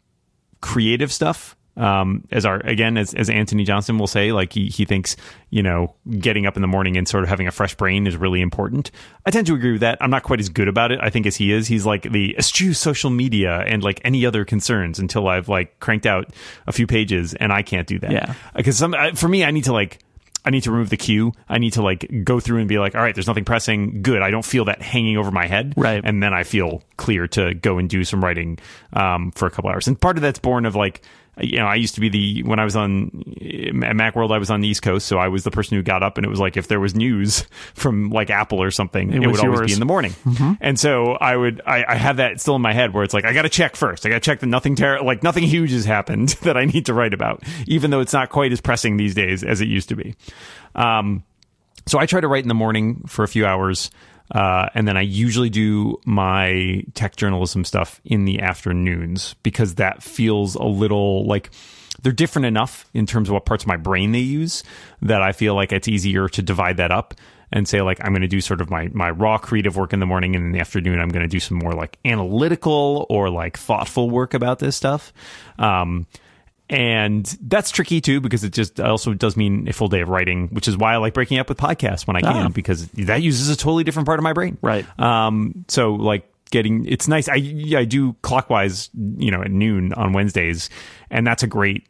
[0.61, 4.83] creative stuff um, as our again as, as Antony Johnston will say, like he he
[4.83, 5.15] thinks
[5.49, 8.17] you know getting up in the morning and sort of having a fresh brain is
[8.17, 8.91] really important.
[9.25, 9.97] I tend to agree with that.
[10.01, 10.99] I'm not quite as good about it.
[11.01, 14.43] I think as he is, he's like the eschew social media and like any other
[14.43, 16.33] concerns until I've like cranked out
[16.67, 18.11] a few pages, and I can't do that.
[18.11, 19.99] Yeah, because some for me, I need to like
[20.43, 21.33] I need to remove the queue.
[21.47, 24.01] I need to like go through and be like, all right, there's nothing pressing.
[24.01, 24.21] Good.
[24.21, 25.73] I don't feel that hanging over my head.
[25.77, 26.01] Right.
[26.03, 28.57] And then I feel clear to go and do some writing
[28.93, 29.87] um, for a couple hours.
[29.87, 31.01] And part of that's born of like
[31.39, 34.51] you know, I used to be the when I was on at MacWorld, I was
[34.51, 36.39] on the East Coast, so I was the person who got up, and it was
[36.39, 39.43] like if there was news from like Apple or something, it, it would yours.
[39.43, 40.11] always be in the morning.
[40.25, 40.53] Mm-hmm.
[40.59, 43.25] And so I would, I, I have that still in my head where it's like
[43.25, 44.05] I got to check first.
[44.05, 46.85] I got to check that nothing ter- like nothing huge has happened that I need
[46.87, 49.89] to write about, even though it's not quite as pressing these days as it used
[49.89, 50.15] to be.
[50.75, 51.23] Um,
[51.87, 53.89] so I try to write in the morning for a few hours.
[54.31, 60.01] Uh, and then I usually do my tech journalism stuff in the afternoons because that
[60.01, 61.51] feels a little like
[62.01, 64.63] they're different enough in terms of what parts of my brain they use
[65.01, 67.13] that I feel like it's easier to divide that up
[67.51, 69.99] and say like I'm going to do sort of my my raw creative work in
[69.99, 73.29] the morning and in the afternoon I'm going to do some more like analytical or
[73.29, 75.11] like thoughtful work about this stuff.
[75.59, 76.07] Um,
[76.71, 80.47] and that's tricky too because it just also does mean a full day of writing,
[80.47, 82.49] which is why I like breaking up with podcasts when I can ah.
[82.49, 84.57] because that uses a totally different part of my brain.
[84.61, 84.85] Right.
[84.97, 87.27] Um, so like getting it's nice.
[87.27, 87.35] I
[87.75, 90.69] I do clockwise, you know, at noon on Wednesdays,
[91.09, 91.85] and that's a great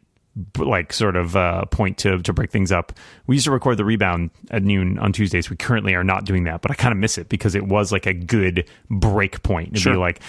[0.58, 2.92] like sort of uh, point to to break things up.
[3.28, 5.48] We used to record the rebound at noon on Tuesdays.
[5.48, 7.92] We currently are not doing that, but I kind of miss it because it was
[7.92, 9.68] like a good break point.
[9.68, 9.92] It'd sure.
[9.92, 10.20] be like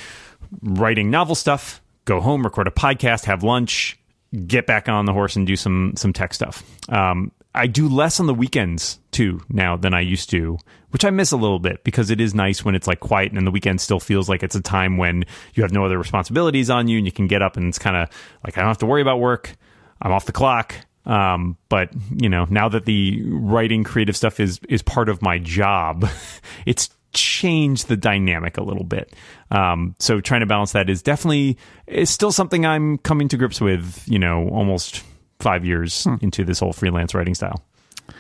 [0.62, 3.98] writing novel stuff, go home, record a podcast, have lunch,
[4.46, 6.64] get back on the horse and do some some tech stuff.
[6.90, 10.58] Um, I do less on the weekends too now than I used to,
[10.90, 13.46] which I miss a little bit because it is nice when it's like quiet and
[13.46, 15.24] the weekend still feels like it's a time when
[15.54, 17.96] you have no other responsibilities on you and you can get up and it's kind
[17.96, 18.10] of
[18.44, 19.56] like I don't have to worry about work.
[20.02, 20.76] I'm off the clock.
[21.06, 25.38] Um, but you know, now that the writing creative stuff is is part of my
[25.38, 26.08] job,
[26.66, 29.14] it's changed the dynamic a little bit.
[29.54, 33.62] Um, so trying to balance that is definitely is still something I'm coming to grips
[33.62, 34.04] with.
[34.08, 35.04] You know, almost
[35.40, 36.16] five years hmm.
[36.22, 37.64] into this whole freelance writing style.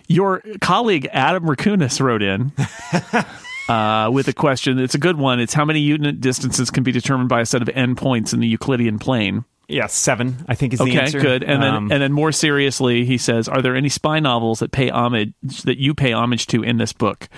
[0.07, 2.51] Your colleague Adam Rakunas wrote in.
[3.69, 5.39] Uh, with a question, it's a good one.
[5.39, 8.47] It's how many unit distances can be determined by a set of endpoints in the
[8.47, 9.45] Euclidean plane?
[9.69, 10.43] Yeah, seven.
[10.49, 11.21] I think is okay, the answer.
[11.21, 11.43] good.
[11.43, 14.73] And um, then, and then more seriously, he says, "Are there any spy novels that
[14.73, 17.29] pay homage that you pay homage to in this book?"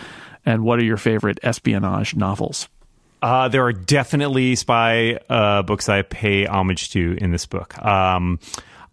[0.46, 2.70] and what are your favorite espionage novels?
[3.26, 7.76] Uh, there are definitely spy uh, books I pay homage to in this book.
[7.84, 8.39] Um,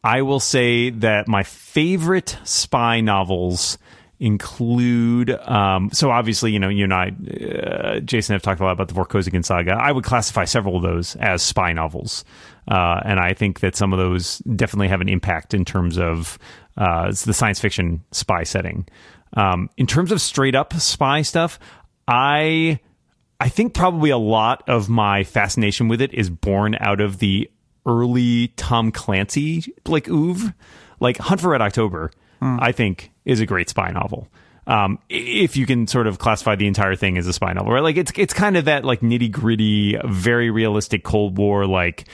[0.03, 3.76] I will say that my favorite spy novels
[4.18, 8.72] include um, so obviously you know you and I uh, Jason have talked a lot
[8.72, 9.72] about the Vorkosigan saga.
[9.72, 12.24] I would classify several of those as spy novels,
[12.70, 16.39] uh, and I think that some of those definitely have an impact in terms of
[16.78, 18.89] uh, the science fiction spy setting.
[19.35, 21.59] Um, in terms of straight up spy stuff,
[22.09, 22.80] I
[23.43, 27.51] I think probably a lot of my fascination with it is born out of the
[27.84, 30.55] early Tom Clancy like oeuvre,
[31.01, 32.12] like Hunt for Red October.
[32.40, 32.59] Mm.
[32.62, 34.28] I think is a great spy novel.
[34.68, 37.82] Um, if you can sort of classify the entire thing as a spy novel, right?
[37.82, 42.05] Like it's it's kind of that like nitty gritty, very realistic Cold War like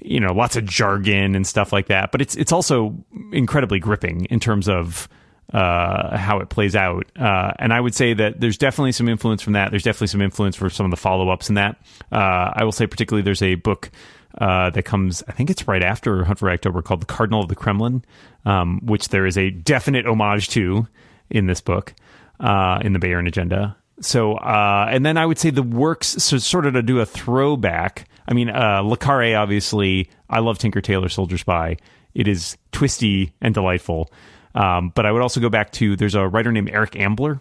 [0.00, 2.10] you know lots of jargon and stuff like that.
[2.10, 2.96] But it's it's also
[3.32, 5.10] incredibly gripping in terms of
[5.52, 7.06] uh, how it plays out.
[7.18, 9.70] Uh, and I would say that there's definitely some influence from that.
[9.70, 11.76] There's definitely some influence for some of the follow ups in that.
[12.12, 13.90] Uh, I will say, particularly, there's a book
[14.38, 17.48] uh, that comes, I think it's right after Hunt for October, called The Cardinal of
[17.48, 18.04] the Kremlin,
[18.44, 20.86] um, which there is a definite homage to
[21.30, 21.94] in this book,
[22.38, 23.76] uh, in the Bayern Agenda.
[24.00, 27.06] So, uh, and then I would say the works, so sort of to do a
[27.06, 28.08] throwback.
[28.26, 31.76] I mean, uh, Le Carre, obviously, I love Tinker Tailor Soldier Spy.
[32.14, 34.10] It is twisty and delightful.
[34.54, 37.40] Um, but I would also go back to there's a writer named Eric Ambler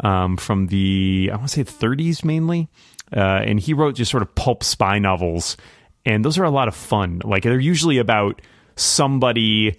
[0.00, 2.68] um, from the I want to say 30s mainly,
[3.14, 5.56] uh, and he wrote just sort of pulp spy novels,
[6.04, 7.20] and those are a lot of fun.
[7.24, 8.40] Like they're usually about
[8.76, 9.76] somebody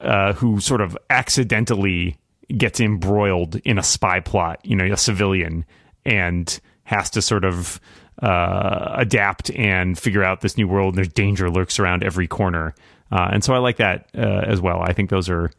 [0.00, 2.16] uh, who sort of accidentally
[2.56, 5.64] gets embroiled in a spy plot, you know, a civilian,
[6.04, 7.80] and has to sort of
[8.20, 10.94] uh, adapt and figure out this new world.
[10.94, 12.74] And there's danger lurks around every corner,
[13.10, 14.80] uh, and so I like that uh, as well.
[14.82, 15.50] I think those are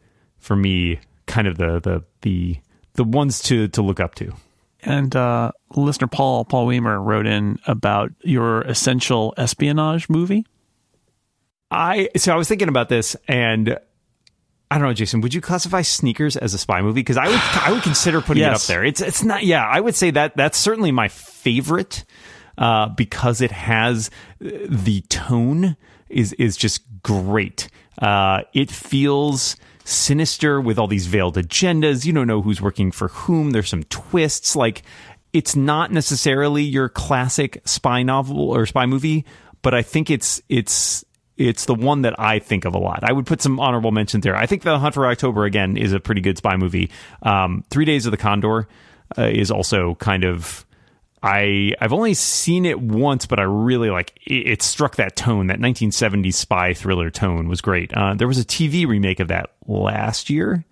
[0.44, 2.58] for me kind of the the the
[2.94, 4.32] the ones to to look up to.
[4.82, 10.46] And uh, listener Paul Paul Weimer wrote in about your essential espionage movie.
[11.70, 13.78] I so I was thinking about this, and
[14.70, 15.20] I don't know, Jason.
[15.22, 17.00] Would you classify Sneakers as a spy movie?
[17.00, 18.68] Because I would I would consider putting Yes.
[18.68, 18.84] it up there.
[18.84, 19.42] It's it's not.
[19.44, 22.04] Yeah, I would say that that's certainly my favorite
[22.58, 24.10] uh, because it has
[24.44, 25.76] uh, the tone
[26.08, 27.68] is is just great.
[28.00, 32.04] Uh, it feels sinister with all these veiled agendas.
[32.04, 33.50] You don't know who's working for whom.
[33.50, 34.56] There's some twists.
[34.56, 34.82] Like
[35.32, 39.24] it's not necessarily your classic spy novel or spy movie,
[39.62, 41.04] but I think it's it's
[41.36, 43.00] it's the one that I think of a lot.
[43.02, 44.36] I would put some honorable mentions there.
[44.36, 46.90] I think The Hunt for October again is a pretty good spy movie.
[47.22, 48.68] Um, Three Days of the Condor
[49.18, 50.64] uh, is also kind of.
[51.24, 55.46] I I've only seen it once, but I really like it, it struck that tone.
[55.46, 57.92] That 1970s spy thriller tone was great.
[57.94, 60.64] Uh, there was a TV remake of that last year,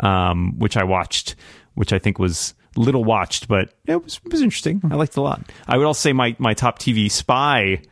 [0.00, 1.34] um, which I watched,
[1.74, 4.80] which I think was little watched, but it was it was interesting.
[4.90, 5.42] I liked it a lot.
[5.66, 7.82] I would also say my my top TV spy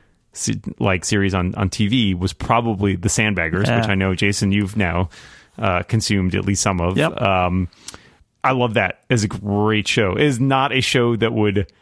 [0.79, 3.81] like series on on TV was probably The Sandbaggers, Yeah.
[3.81, 5.09] which I know Jason you've now
[5.59, 6.97] uh, consumed at least some of.
[6.99, 7.21] Yep.
[7.21, 7.69] Um,
[8.45, 9.01] I love that.
[9.11, 10.13] It's a great show.
[10.13, 11.73] It is not a show that would.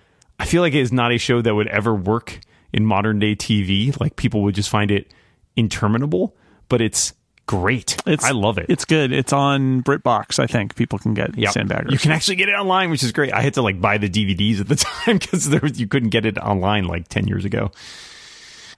[0.45, 2.39] I feel like it is not a show that would ever work
[2.71, 3.99] in modern day TV.
[3.99, 5.11] Like people would just find it
[5.57, 6.37] interminable,
[6.69, 7.15] but it's
[7.47, 7.97] great.
[8.07, 8.67] It's I love it.
[8.69, 9.11] It's good.
[9.11, 10.39] It's on BritBox.
[10.39, 11.55] I think people can get Yep.
[11.55, 11.93] Sandbaggers.
[11.93, 13.33] You can actually get it online, which is great.
[13.33, 16.37] I had to like buy the DVDs at the time because you couldn't get it
[16.37, 17.73] online like ten years ago.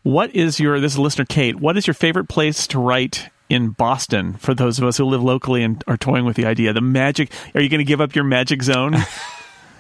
[0.04, 1.56] What is your this is listener Kate?
[1.56, 4.34] What is your favorite place to write in Boston?
[4.34, 7.32] For those of us who live locally and are toying with the idea, the magic.
[7.56, 8.94] Are you going to give up your magic zone?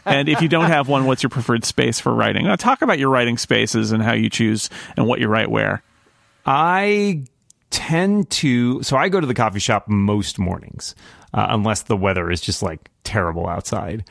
[0.06, 2.46] and if you don't have one, what's your preferred space for writing?
[2.46, 5.82] Uh, talk about your writing spaces and how you choose and what you write where.
[6.44, 7.24] I
[7.70, 10.94] tend to so I go to the coffee shop most mornings,
[11.34, 14.04] uh, unless the weather is just like terrible outside.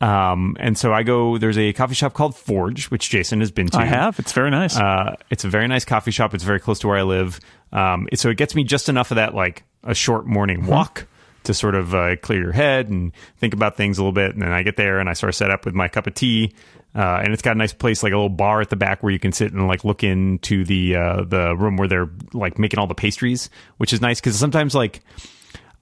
[0.00, 1.38] Um, and so I go.
[1.38, 3.78] There's a coffee shop called Forge, which Jason has been to.
[3.78, 4.18] I have.
[4.20, 4.76] It's very nice.
[4.76, 6.34] Uh, it's a very nice coffee shop.
[6.34, 7.40] It's very close to where I live.
[7.72, 11.06] Um, so it gets me just enough of that, like a short morning walk
[11.48, 14.32] to sort of uh, clear your head and think about things a little bit.
[14.32, 16.14] And then I get there and I sort of set up with my cup of
[16.14, 16.54] tea.
[16.94, 19.12] Uh, and it's got a nice place, like a little bar at the back where
[19.12, 22.78] you can sit and like look into the uh, the room where they're like making
[22.80, 25.00] all the pastries, which is nice because sometimes like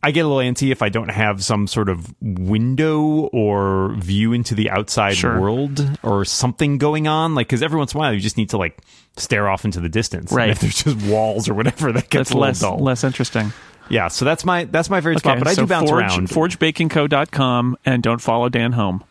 [0.03, 3.01] I get a little antsy if I don't have some sort of window
[3.33, 5.41] or view into the outside Sure.
[5.41, 7.35] world or something going on.
[7.35, 8.79] Like, because every once in a while you just need to like
[9.17, 10.33] stare off into the distance.
[10.33, 10.51] Right.
[10.51, 12.79] And if there's just walls or whatever, that gets That's a little less dull.
[12.79, 13.53] less interesting.
[13.89, 14.09] Yeah.
[14.09, 15.39] So that's my that's my favorite spot.
[15.39, 16.29] But I so do bounce Forge, around.
[16.29, 19.05] ForgeBakingCo.com and don't follow Dan Home.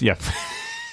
[0.00, 0.16] Yeah.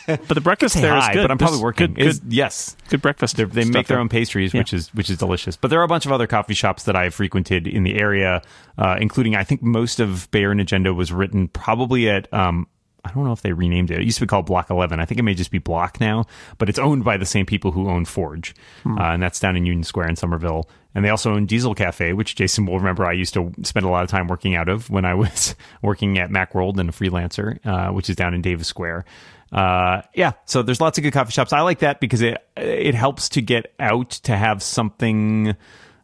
[0.08, 1.22] But the breakfast there is good.
[1.22, 1.94] but I'm probably working.
[1.94, 2.76] Good, good, yes.
[2.90, 3.38] good breakfast.
[3.38, 4.00] They're, they make their there.
[4.00, 4.62] own pastries, Yeah.
[4.62, 5.56] which is which is delicious.
[5.56, 8.42] But there are a bunch of other coffee shops that I've frequented in the area,
[8.78, 12.32] uh, including I think most of Bayern Agenda was written probably at.
[12.34, 12.68] Um,
[13.04, 14.00] I don't know if they renamed it.
[14.00, 15.00] It used to be called Block 11.
[15.00, 16.26] I think it may just be Block now,
[16.58, 18.98] but it's owned by the same people who own Forge, Hmm.
[19.00, 20.70] uh, and that's down in Union Square in Somerville.
[20.94, 23.06] And they also own Diesel Cafe, which Jason will remember.
[23.06, 26.18] I used to spend a lot of time working out of when I was working
[26.20, 29.06] at Macworld and a freelancer, uh, which is down in Davis Square
[29.54, 32.96] uh yeah so there's lots of good coffee shops i like that because it it
[32.96, 35.54] helps to get out to have something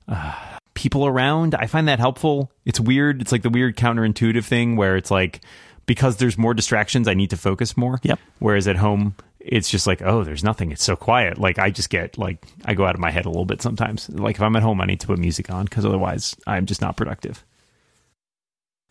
[0.09, 0.33] uh,
[0.73, 4.97] people around i find that helpful it's weird it's like the weird counterintuitive thing where
[4.97, 5.39] it's like
[5.87, 8.19] because there's more distractions i need to focus more Yep.
[8.37, 11.89] whereas at home it's just like oh there's nothing it's so quiet like i just
[11.89, 14.55] get like i go out of my head a little bit sometimes like if i'm
[14.55, 17.43] at home i need to put music on because otherwise i'm just not productive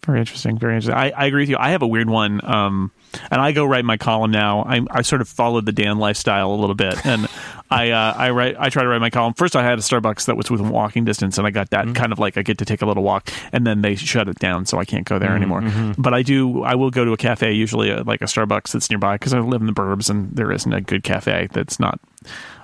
[0.05, 0.57] Very interesting.
[0.59, 0.95] Very interesting.
[0.97, 1.57] I, I agree with you.
[1.59, 2.93] I have a weird one, um,
[3.29, 4.63] and I go write my column now.
[4.63, 7.27] I, I sort of followed the Dan lifestyle a little bit, and
[7.71, 9.35] I uh, I write I try to write my column.
[9.35, 12.13] First, I had a Starbucks that was within walking distance, and I got that kind
[12.13, 14.67] of like I get to take a little walk, and then they shut it down,
[14.67, 15.63] so I can't go there anymore.
[15.99, 16.63] But I do.
[16.63, 19.41] I will go to a cafe, usually uh like a Starbucks that's nearby, because I
[19.41, 21.99] live in the burbs, and there isn't a good cafe that's not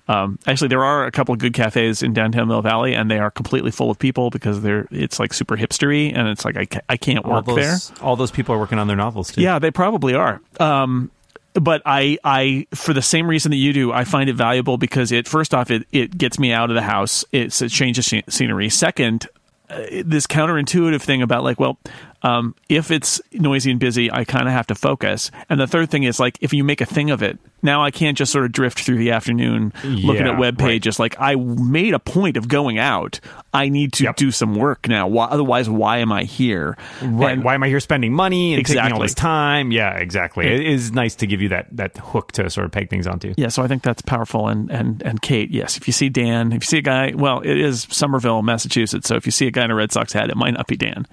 [0.09, 3.21] um, actually, there are a couple of good cafes in downtown Mill Valley, and they
[3.21, 6.67] are completely full of people because they're it's like super hipstery, and it's like I,
[6.67, 7.77] ca- I can't all work there.
[8.01, 10.41] all those people are working on their novels too Yeah, they probably are.
[10.59, 11.11] Um,
[11.55, 15.13] but I, I, for the same reason that you do, I find it valuable because
[15.13, 17.25] it, first off, it, it gets me out of the house.
[17.33, 18.69] It's a change of scenery.
[18.71, 19.29] Second,
[19.69, 21.79] uh, this counterintuitive thing about like, well,
[22.25, 25.31] Um, if it's noisy and busy, I kind of have to focus.
[25.51, 27.91] And the third thing is like if you make a thing of it, now I
[27.91, 30.69] can't just sort of drift through the afternoon looking Yeah, at web right.
[30.71, 30.99] pages.
[31.01, 33.19] Like I made a point of going out.
[33.55, 34.17] I need to Yep.
[34.17, 35.07] do some work now.
[35.09, 36.77] Why, otherwise, why am I here?
[37.03, 37.33] Right.
[37.33, 39.73] And- Why am I here spending money and taking all this time?
[39.73, 40.47] Yeah, exactly.
[40.47, 43.35] It is nice to give you that that hook to sort of peg things onto.
[43.37, 44.47] Yeah, so I think that's powerful.
[44.49, 47.41] And and and Kate, yes, if you see Dan, if you see a guy, well,
[47.41, 49.09] it is Somerville, Massachusetts.
[49.09, 50.77] So if you see a guy in a Red Sox hat, it might not be
[50.77, 51.07] Dan,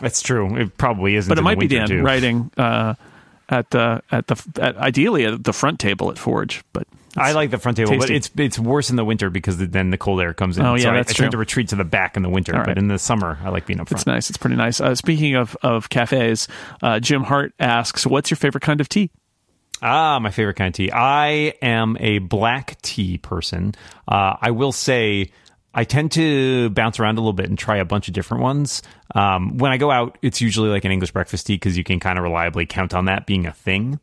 [0.00, 0.56] That's true.
[0.56, 1.28] It probably isn't.
[1.28, 2.02] but it might be Dan too.
[2.02, 2.94] writing uh,
[3.48, 6.62] at the at the at, ideally at the front table at Forge.
[6.72, 6.86] But
[7.16, 9.96] I like the front table, but it's it's worse in the winter because then the
[9.96, 10.66] cold air comes in.
[10.66, 11.30] Oh, yeah, so I- that's I, tend true.
[11.30, 13.64] to retreat to the back in the winter, All but in the summer I like
[13.66, 14.00] being up front.
[14.00, 14.28] it's nice.
[14.28, 14.80] It's pretty nice.
[14.80, 16.46] Uh, speaking of of cafes,
[16.82, 19.10] uh, Jim Hart asks, "What's your favorite kind of tea?"
[19.82, 20.90] Ah, my favorite kind of tea.
[20.92, 23.74] I am a black tea person.
[24.08, 25.30] Uh, I will say
[25.76, 28.82] I tend to bounce around a little bit and try a bunch of different ones.
[29.14, 32.00] Um, when I go out, it's usually like an English breakfast tea because you can
[32.00, 34.00] kind of reliably count on that being a thing.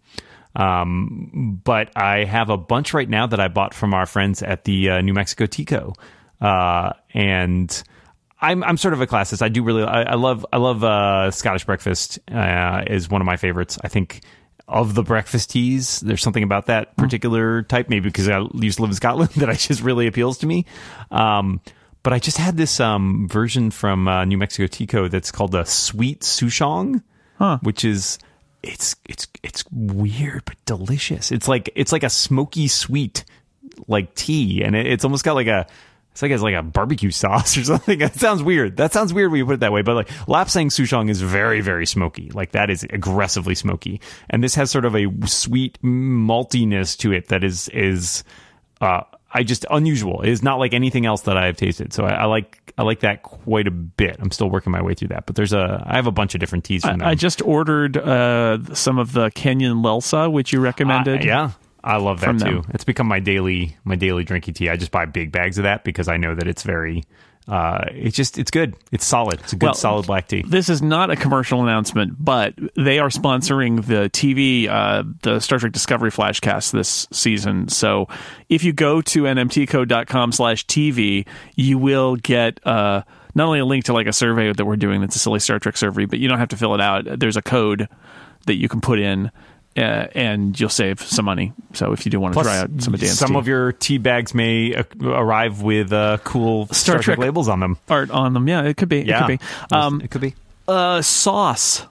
[0.56, 4.66] Um, but I have a bunch right now that I bought from our friends at
[4.66, 5.94] the uh, New Mexico Tea Co,
[6.42, 7.84] uh, and
[8.40, 9.42] I'm I'm sort of a classist.
[9.42, 13.26] I do really I, I love I love uh, Scottish breakfast uh, is one of
[13.26, 13.80] my favorites.
[13.84, 14.22] I think
[14.74, 17.90] of the breakfast teas, there's something about that particular type.
[17.90, 20.66] Maybe because I used to live in Scotland that I just really appeals to me.
[21.12, 21.62] Um,
[22.02, 25.54] but I just had this um, version from uh, New Mexico Tea Co that's called
[25.54, 27.02] the Sweet Souchong,
[27.62, 28.20] which is
[28.62, 31.32] it's it's it's weird but delicious.
[31.32, 33.24] It's like it's like a smoky sweet
[33.88, 35.68] like tea, and it, it's almost got like a
[36.14, 37.98] it's like it's like a barbecue sauce or something.
[38.00, 38.78] That sounds weird.
[38.78, 39.82] That sounds weird when you put it that way.
[39.82, 42.30] But like Lapsang Souchong is very very smoky.
[42.30, 44.00] Like that is aggressively smoky,
[44.30, 48.24] and this has sort of a sweet maltiness to it that is is
[48.80, 49.02] uh
[49.36, 50.22] I just unusual.
[50.22, 51.92] It is not like anything else that I have tasted.
[51.92, 54.18] So I, I like I like that quite a bit.
[54.20, 56.40] I'm still working my way through that, but there's a I have a bunch of
[56.40, 57.08] different teas from them.
[57.08, 61.22] I just ordered uh, some of the Kenyan Lelsa, which you recommended.
[61.22, 61.52] Uh, yeah,
[61.84, 62.62] I love that too.
[62.62, 62.66] them.
[62.74, 64.70] It's become my daily my daily drinking tea.
[64.70, 67.04] I just buy big bags of that because I know that it's very.
[67.46, 68.74] Uh, it's just it's good.
[68.94, 69.42] It's solid.
[69.42, 70.46] It's a good Well, solid black tea.
[70.48, 75.60] This is not a commercial announcement, but they are sponsoring the TV, uh, the Star
[75.60, 77.68] Trek Discovery Flashcast this season.
[77.68, 78.08] So
[78.48, 83.02] if you go to nmtcode.com slash TV, you will get uh,
[83.36, 85.60] not only a link to like a survey that we're doing that's a silly Star
[85.60, 87.20] Trek survey, but you don't have to fill it out.
[87.20, 87.90] There's a code
[88.46, 89.32] that you can put in.
[89.76, 91.52] Uh, and you'll save some money.
[91.74, 93.38] So if you do want to Plus, try out some advanced some tea.
[93.38, 97.60] of your tea bags may uh, arrive with uh, cool Star, Trek, Trek labels on
[97.60, 97.78] them.
[97.90, 99.02] art on them, yeah, it could be.
[99.02, 99.76] Yeah, It could be.
[99.76, 100.36] Um, it could be.
[100.68, 101.88] Uh, sauce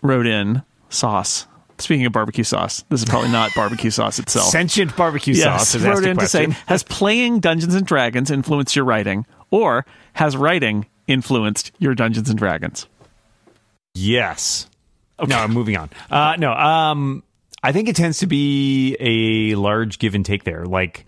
[0.00, 1.46] wrote in sauce.
[1.78, 4.48] Speaking of barbecue sauce, this is probably not barbecue sauce itself.
[4.48, 5.74] Sentient barbecue sauce.
[5.74, 9.84] Has wrote in to say, has playing Dungeons and Dragons influenced your writing, or
[10.14, 12.86] has writing influenced your Dungeons and Dragons?
[13.94, 14.70] Yes.
[15.26, 15.90] No, I'm moving on.
[16.10, 17.22] Uh, no, um,
[17.66, 20.64] I think it tends to be a large give and take there.
[20.66, 21.04] Like,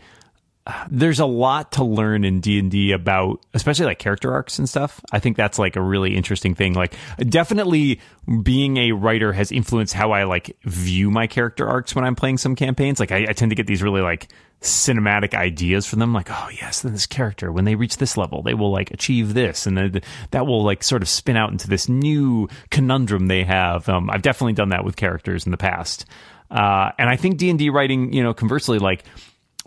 [0.90, 4.68] there's a lot to learn in D and D about, especially like character arcs and
[4.68, 5.00] stuff.
[5.12, 6.74] I think that's like a really interesting thing.
[6.74, 8.00] Like, definitely
[8.42, 12.38] being a writer has influenced how I like view my character arcs when I'm playing
[12.38, 12.98] some campaigns.
[12.98, 14.26] Like, I, I tend to get these really like
[14.60, 18.42] cinematic ideas from them like oh yes then this character when they reach this level
[18.42, 20.00] they will like achieve this and then
[20.32, 24.20] that will like sort of spin out into this new conundrum they have um, i've
[24.20, 26.06] definitely done that with characters in the past
[26.50, 29.04] uh, and i think d&d writing you know conversely like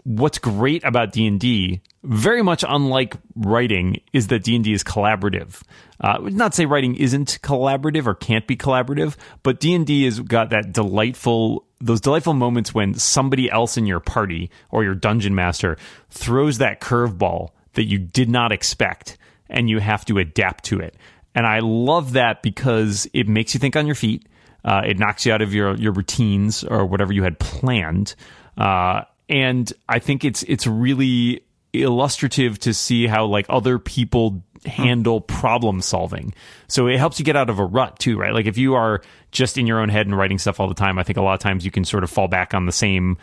[0.03, 5.61] what's great about D&D very much unlike writing is that D&D is collaborative.
[5.99, 10.71] Uh, not say writing isn't collaborative or can't be collaborative, but D&D has got that
[10.71, 15.77] delightful those delightful moments when somebody else in your party or your dungeon master
[16.11, 19.17] throws that curveball that you did not expect
[19.49, 20.95] and you have to adapt to it.
[21.33, 24.27] And I love that because it makes you think on your feet.
[24.63, 28.15] Uh, it knocks you out of your your routines or whatever you had planned.
[28.57, 31.43] Uh, and I think it's it's really
[31.73, 36.33] illustrative to see how like other people handle problem solving.
[36.67, 38.33] So it helps you get out of a rut too, right?
[38.33, 39.01] Like if you are
[39.31, 41.33] just in your own head and writing stuff all the time, I think a lot
[41.33, 43.17] of times you can sort of fall back on the same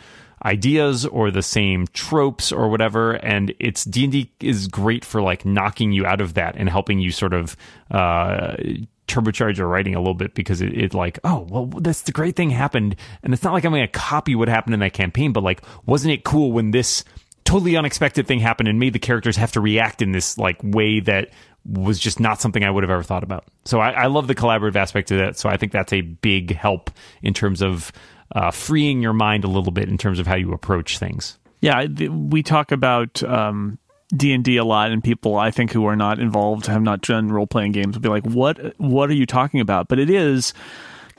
[0.45, 5.91] ideas or the same tropes or whatever and it's D&D is great for like knocking
[5.91, 7.57] you out of that and helping you sort of
[7.91, 8.55] uh
[9.09, 12.35] turbocharge your writing a little bit because it, it like oh well that's the great
[12.35, 12.95] thing happened.
[13.23, 15.61] And it's not like i'm going to copy what happened in that campaign but like
[15.85, 17.03] wasn't it cool when this
[17.43, 20.99] totally unexpected thing happened and made the characters have to react in this like way
[20.99, 21.29] that
[21.65, 23.45] was just not something i would have ever thought about?
[23.65, 25.37] So i, I love the collaborative aspect of that.
[25.37, 26.91] So i think that's a big help
[27.21, 27.91] in terms of
[28.31, 31.37] uh, freeing your mind a little bit in terms of how you approach things.
[31.61, 33.79] Yeah, we talk about um,
[34.15, 37.01] D and D a lot, and people I think who are not involved have not
[37.01, 38.73] done role playing games will be like, "What?
[38.79, 40.53] What are you talking about?" But it is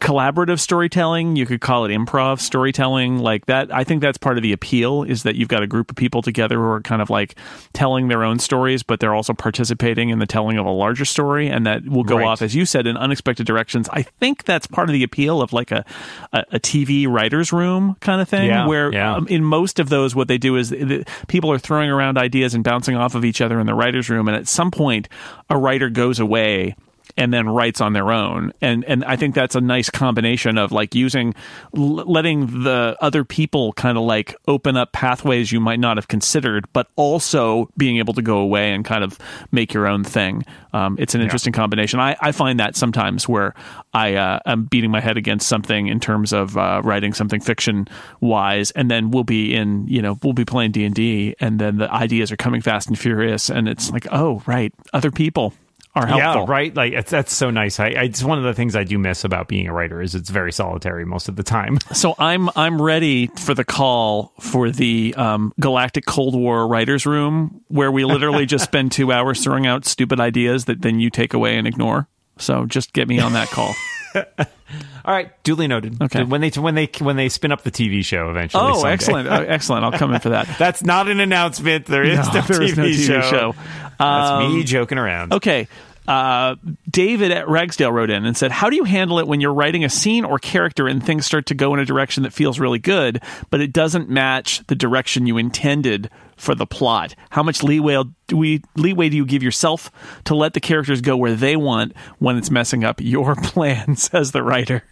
[0.01, 1.37] collaborative storytelling.
[1.37, 3.19] You could call it improv storytelling.
[3.19, 5.91] Like that, I think that's part of the appeal is that you've got a group
[5.91, 7.37] of people together who are kind of like
[7.73, 11.49] telling their own stories, but they're also participating in the telling of a larger story,
[11.49, 12.27] and that will go Right.
[12.27, 13.89] off, as you said, in unexpected directions.
[13.93, 15.85] I think that's part of the appeal of like a
[16.33, 19.15] a, a TV writer's room kind of thing, Yeah, where yeah.
[19.17, 22.55] um, in most of those, what they do is the, people are throwing around ideas
[22.55, 25.09] and bouncing off of each other in the writer's room, and at some point,
[25.49, 26.75] a writer goes away
[27.17, 28.53] and then writes on their own.
[28.61, 31.35] And and I think that's a nice combination of like using
[31.77, 36.09] l- letting the other people kind of like open up pathways you might not have
[36.09, 39.19] considered but also being able to go away and kind of
[39.53, 40.45] make your own thing.
[40.73, 41.99] Um, it's an interesting combination.
[41.99, 43.55] I, I find that sometimes where
[43.93, 47.89] I uh, am beating my head against something in terms of uh, writing something fiction
[48.21, 51.91] wise and then we'll be in you know we'll be playing D&D and then the
[51.93, 55.53] ideas are coming fast and furious and it's like oh right other people
[55.95, 56.75] are helpful Yeah, right.
[56.75, 57.81] Like it's, that's so nice.
[57.81, 60.15] I, I, it's one of the things I do miss about being a writer is
[60.15, 61.79] it's very solitary most of the time.
[61.93, 67.63] So I'm I'm ready for the call for the um, Galactic Cold War writers room,
[67.69, 71.35] where we literally just spend two hours throwing out stupid ideas that then you take
[71.35, 72.09] away and ignore.
[72.39, 73.75] So just get me on that call.
[74.15, 76.01] All right, duly noted.
[76.01, 76.23] Okay.
[76.25, 78.63] When they when they when they spin up the TV show eventually.
[78.65, 78.93] Oh, someday.
[78.93, 79.85] excellent, oh, excellent!
[79.85, 80.47] I'll come in for that.
[80.59, 81.87] That's not an announcement.
[81.87, 83.21] There is No, no, there TV, is no TV show.
[83.23, 83.55] show.
[83.99, 85.33] That's Um, me joking around.
[85.33, 85.69] Okay.
[86.11, 86.57] Uh,
[86.91, 89.85] David at Ragsdale wrote in and said, How do you handle it when you're writing
[89.85, 92.81] a scene or character and things start to go in a direction that feels really
[92.81, 97.15] good, but it doesn't match the direction you intended for the plot?
[97.31, 99.93] How much leeway do we leeway do you give yourself
[100.25, 104.33] to let the characters go where they want when it's messing up your plan, says
[104.33, 104.83] the writer?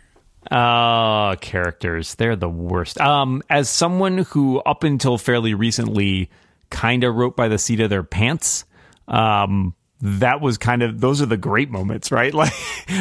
[0.49, 2.15] Uh, characters.
[2.15, 3.01] They're the worst.
[3.01, 6.31] Um, as someone who up until fairly recently
[6.71, 8.65] kind of wrote by the seat of their pants,
[9.09, 12.33] um, that was kind of those are the great moments, right?
[12.39, 12.53] Like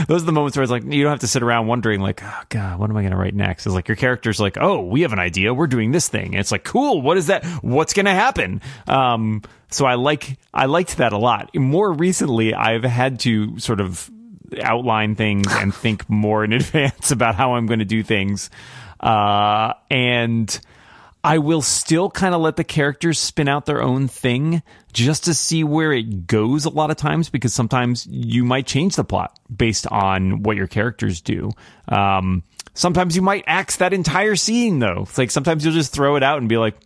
[0.08, 2.24] those are the moments where it's like you don't have to sit around wondering like,
[2.24, 3.68] oh god, what am I going to write next?
[3.68, 6.34] It's like your character's like, oh, we have an idea, we're doing this thing.
[6.34, 7.46] And it's like, cool, what is that?
[7.62, 8.62] What's going to happen?
[8.88, 11.56] Um, so I like I liked that a lot.
[11.56, 14.10] More recently, I've had to sort of
[14.62, 18.50] outline things and think more in advance about how I'm going to do things.
[19.00, 20.60] Uh, and
[21.28, 24.64] I will still kind of let the characters spin out their own thing
[24.94, 28.96] just to see where it goes a lot of times because sometimes you might change
[28.96, 31.52] the plot based on what your characters do.
[31.90, 35.02] Um, sometimes you might axe that entire scene though.
[35.02, 36.78] It's like sometimes you'll just throw it out and be like,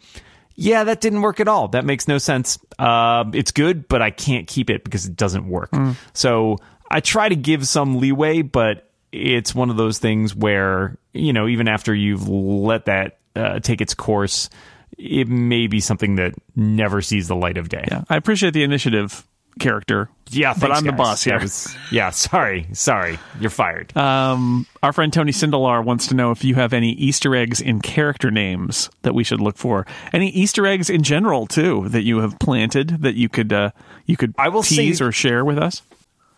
[0.55, 1.67] yeah, that didn't work at all.
[1.67, 2.57] That makes no sense.
[2.79, 5.69] Uh, it's good, but I can't keep it because it doesn't work.
[6.13, 6.57] So
[6.89, 11.47] I try to give some leeway, but it's one of those things where, you know,
[11.47, 14.49] even after you've let that uh, take its course,
[14.97, 17.85] it may be something that never sees the light of day.
[17.89, 19.25] Yeah, I appreciate the initiative
[19.59, 20.09] character.
[20.29, 21.39] Yeah, but I'm the boss here.
[21.39, 23.95] Was- yeah, sorry, sorry, you're fired.
[23.97, 27.81] Um, our friend Tony Sindelar wants to know if you have any Easter eggs in
[27.81, 29.85] character names that we should look for.
[30.13, 33.71] Any Easter eggs in general too that you have planted that you could uh,
[34.05, 35.81] you could I will tease say- or share with us.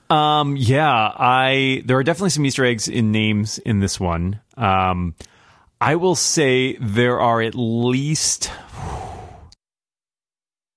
[0.09, 4.39] Um, yeah, I there are definitely some Easter eggs in names in this one.
[4.57, 5.15] Um,
[5.83, 8.49] I will say there are at least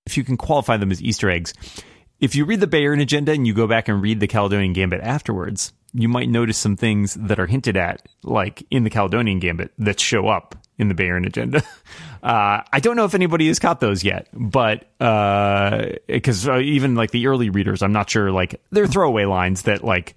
[0.05, 1.55] if you can qualify them as Easter eggs.
[2.19, 5.01] If you read the Bayern agenda and you go back and read the Caledonian Gambit
[5.03, 9.71] afterwards, you might notice some things that are hinted at, like in the Caledonian Gambit,
[9.79, 11.63] that show up in the Bayern agenda.
[12.23, 17.13] Uh, I don't know if anybody has caught those yet, but because uh, even like
[17.13, 18.33] the early readers, I'm not sure.
[18.33, 20.17] Like they're throwaway lines that like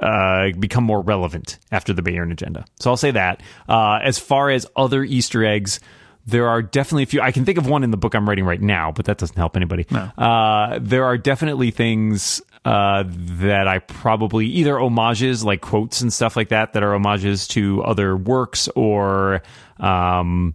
[0.00, 2.64] uh, become more relevant after the Bayern agenda.
[2.78, 3.42] So I'll say that.
[3.68, 5.80] Uh, as far as other Easter eggs,
[6.26, 7.20] there are definitely a few.
[7.20, 9.36] I can think of one in the book I'm writing right now, but that doesn't
[9.36, 9.86] help anybody.
[10.16, 16.36] Uh, there are definitely things uh, that I probably either homages, like quotes and stuff
[16.36, 19.42] like that, that are homages to other works, or
[19.78, 20.54] um,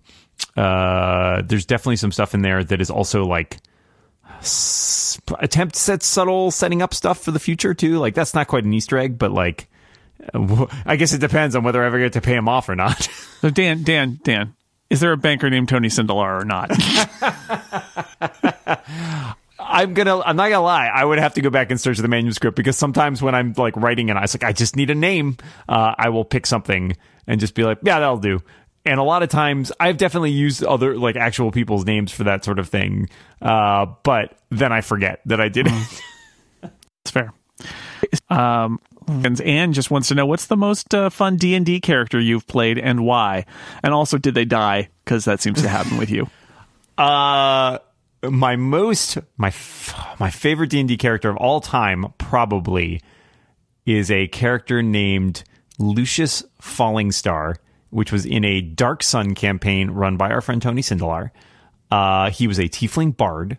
[0.55, 3.57] uh, there's definitely some stuff in there that is also like
[4.39, 7.97] s- attempts at subtle setting up stuff for the future too.
[7.99, 9.67] Like that's not quite an Easter egg, but like.
[10.33, 13.07] I guess it depends on whether I ever get to pay him off or not.
[13.41, 14.55] So Dan, Dan, Dan,
[14.89, 16.71] is there a banker named Tony Sindelar or not?
[19.59, 20.19] I'm gonna.
[20.21, 20.87] I'm not gonna lie.
[20.87, 23.75] I would have to go back and search the manuscript because sometimes when I'm like
[23.75, 25.37] writing and I was like, I just need a name.
[25.69, 26.95] Uh, I will pick something
[27.27, 28.41] and just be like, yeah, that'll do.
[28.85, 32.43] And a lot of times, I've definitely used other like actual people's names for that
[32.45, 33.09] sort of thing.
[33.41, 36.01] Uh, but then I forget that I did it.
[37.05, 37.31] It's fair.
[38.31, 41.79] Um, and Anne just wants to know what's the most uh, fun D and D
[41.79, 43.45] character you've played and why,
[43.83, 44.89] and also did they die?
[45.03, 46.27] Because that seems to happen with you.
[46.97, 47.79] Uh,
[48.23, 53.01] my most my f- my favorite D and D character of all time probably
[53.85, 55.43] is a character named
[55.77, 57.57] Lucius Falling Star,
[57.95, 61.31] which was in a Dark Sun campaign run by our friend Tony Sindelar.
[61.89, 63.57] Uh, he was a tiefling bard,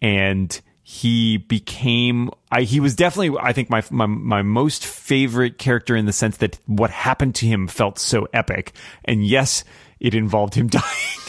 [0.00, 5.94] and he became I, he was definitely I think my, my my most favorite character
[5.94, 8.72] in the sense that what happened to him felt so epic,
[9.04, 9.62] and yes,
[10.00, 11.20] it involved him dying.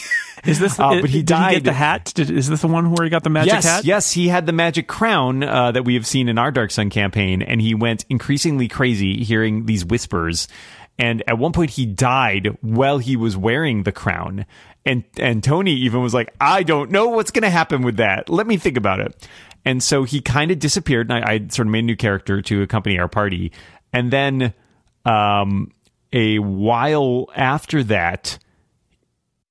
[0.44, 0.80] Is this?
[0.80, 1.50] Uh, but he did died.
[1.50, 2.12] He get the hat?
[2.14, 3.84] Did, is this the one where he got the magic yes, hat?
[3.84, 6.90] yes, he had the magic crown uh, that we have seen in our Dark Sun
[6.90, 10.48] campaign, and he went increasingly crazy hearing these whispers.
[11.02, 14.46] And at one point, he died while he was wearing the crown.
[14.86, 18.28] And and Tony even was like, "I don't know what's going to happen with that.
[18.28, 19.28] Let me think about it."
[19.64, 22.40] And so he kind of disappeared, and I, I sort of made a new character
[22.42, 23.50] to accompany our party.
[23.92, 24.54] And then,
[25.04, 25.72] um,
[26.12, 28.38] a while after that,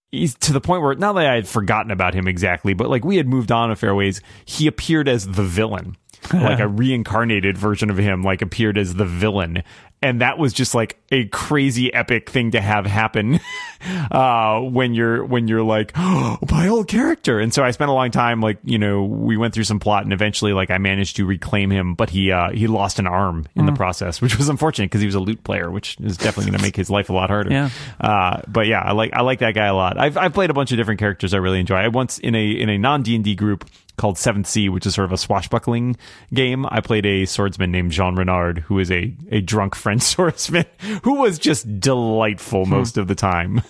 [0.10, 3.04] he's to the point where not that I had forgotten about him exactly, but like
[3.04, 4.22] we had moved on a fair ways.
[4.46, 5.98] He appeared as the villain,
[6.34, 9.64] like a reincarnated version of him, like appeared as the villain.
[10.02, 13.40] And that was just like a crazy epic thing to have happen
[14.12, 17.40] uh, when you're when you're like oh, my old character.
[17.40, 20.04] And so I spent a long time like you know we went through some plot
[20.04, 23.46] and eventually like I managed to reclaim him, but he uh, he lost an arm
[23.56, 26.52] in the process, which was unfortunate because he was a lute player, which is definitely
[26.52, 27.52] going to make his life a lot harder.
[27.52, 27.70] Yeah.
[28.00, 30.00] Uh, but yeah, I like I like that guy a lot.
[30.00, 31.76] I've I've played a bunch of different characters I really enjoy.
[31.76, 34.86] I once in a in a non D and D group called Seventh Sea, which
[34.86, 35.96] is sort of a swashbuckling
[36.34, 36.66] game.
[36.66, 40.66] I played a swordsman named Jean Renard, who is a a drunk French swordsman
[41.04, 43.62] who was just delightful most of the time.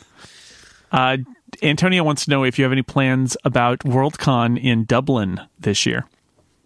[0.92, 1.18] Uh,
[1.62, 6.06] Antonio wants to know if you have any plans about Worldcon in Dublin this year.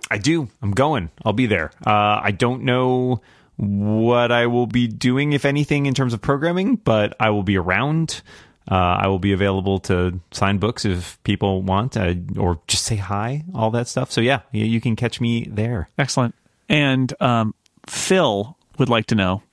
[0.09, 0.49] I do.
[0.61, 1.09] I'm going.
[1.23, 1.71] I'll be there.
[1.85, 3.21] Uh, I don't know
[3.57, 7.57] what I will be doing, if anything, in terms of programming, but I will be
[7.57, 8.21] around.
[8.69, 12.95] Uh, I will be available to sign books if people want, uh, or just say
[12.95, 14.11] hi, all that stuff.
[14.11, 15.89] So yeah, you, you can catch me there.
[15.97, 16.35] Excellent.
[16.67, 17.53] And um,
[17.87, 19.43] Phil would like to know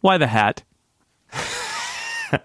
[0.00, 0.62] why the hat.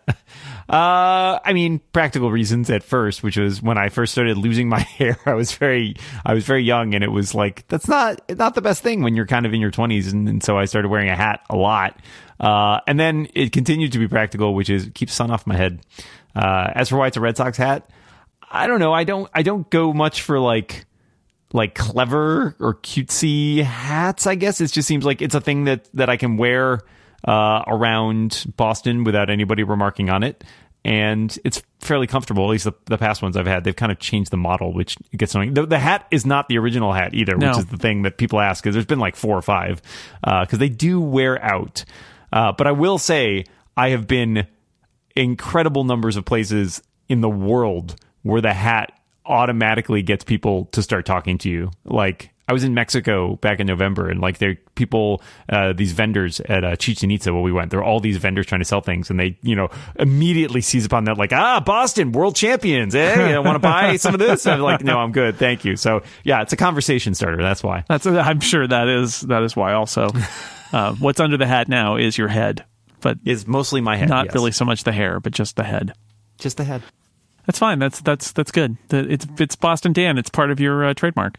[0.69, 4.79] Uh, I mean, practical reasons at first, which was when I first started losing my
[4.97, 5.17] hair.
[5.25, 8.61] I was very, I was very young, and it was like that's not not the
[8.61, 11.09] best thing when you're kind of in your twenties, and, and so I started wearing
[11.09, 11.99] a hat a lot.
[12.39, 15.81] Uh, and then it continued to be practical, which is keep sun off my head.
[16.35, 17.89] Uh, as for why it's a Red Sox hat,
[18.51, 18.93] I don't know.
[18.93, 20.85] I don't, I don't go much for like
[21.53, 24.27] like clever or cutesy hats.
[24.27, 26.81] I guess it just seems like it's a thing that that I can wear
[27.27, 30.43] uh, around Boston without anybody remarking on it.
[30.85, 32.45] And it's fairly comfortable.
[32.45, 34.95] At least the, the past ones I've had, they've kind of changed the model, which
[35.17, 35.53] gets annoying.
[35.53, 37.49] The, the hat is not the original hat either, No.
[37.49, 38.63] which is the thing that people ask.
[38.63, 39.81] Because there's been like four or five,
[40.23, 41.83] because they do wear out.
[42.31, 43.43] Uh, but I will say,
[43.75, 44.47] I have been
[45.17, 48.93] incredible numbers of places in the world where the hat
[49.29, 51.71] automatically gets people to start talking to you.
[51.85, 56.39] Like I was in Mexico back in November, and like there people, uh, these vendors
[56.41, 58.81] at uh, Chichen Itza where we went, there are all these vendors trying to sell
[58.81, 63.33] things, and they you know immediately seize upon that like ah Boston world champions, eh?
[63.33, 64.47] You want to buy some of this?
[64.47, 65.75] I'm like no, I'm good, thank you.
[65.75, 67.41] So yeah, it's a conversation starter.
[67.41, 67.83] That's why.
[67.87, 69.73] That's I'm sure that is that is why.
[69.73, 70.09] Also,
[70.73, 72.65] uh, what's under the hat now is your head,
[73.01, 74.33] but Is mostly my head, not yes.
[74.33, 75.93] really so much the hair, but just the head.
[76.39, 76.81] just the head.
[77.45, 77.79] That's fine.
[77.79, 78.77] That's that's that's good.
[78.91, 80.17] It's it's Boston Dan.
[80.17, 81.37] It's part of your uh, trademark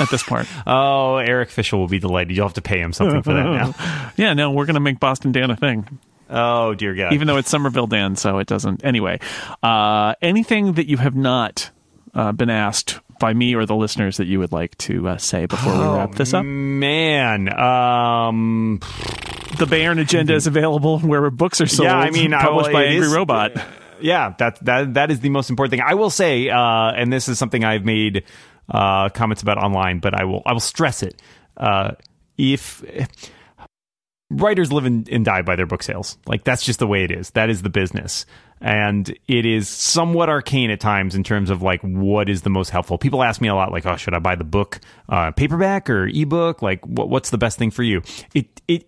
[0.00, 0.46] at this part.
[0.66, 2.36] Oh, Eric Fischel will be delighted.
[2.36, 4.10] You'll have to pay him something for that now.
[4.16, 5.98] yeah, no, we're gonna make Boston Dan a thing,
[6.28, 7.12] Oh dear God.
[7.12, 8.84] even though it's Somerville Dan, so it doesn't.
[8.84, 9.18] Anyway,
[9.62, 11.70] uh, anything that you have not
[12.14, 15.46] uh, been asked by me or the listeners that you would like to uh, say
[15.46, 16.44] before we wrap this up?
[16.44, 18.80] Man, um,
[19.58, 21.86] The Bayern Agenda is available where books are sold.
[21.86, 23.52] yeah, I mean, I- published well, by Angry is- Robot.
[24.00, 25.80] yeah, that that that is the most important thing.
[25.86, 28.24] I will say, uh, and this is something I've made
[28.68, 31.20] uh, comments about online, but I will I will stress it.
[31.56, 31.92] Uh,
[32.36, 32.84] if
[34.30, 37.10] writers live and, and die by their book sales, like that's just the way it
[37.10, 37.30] is.
[37.30, 38.26] That is the business,
[38.60, 42.70] and it is somewhat arcane at times in terms of like what is the most
[42.70, 42.98] helpful.
[42.98, 46.06] People ask me a lot, like, "Oh, should I buy the book uh, paperback or
[46.06, 46.62] ebook?
[46.62, 48.02] Like, what, what's the best thing for you?"
[48.34, 48.86] It it.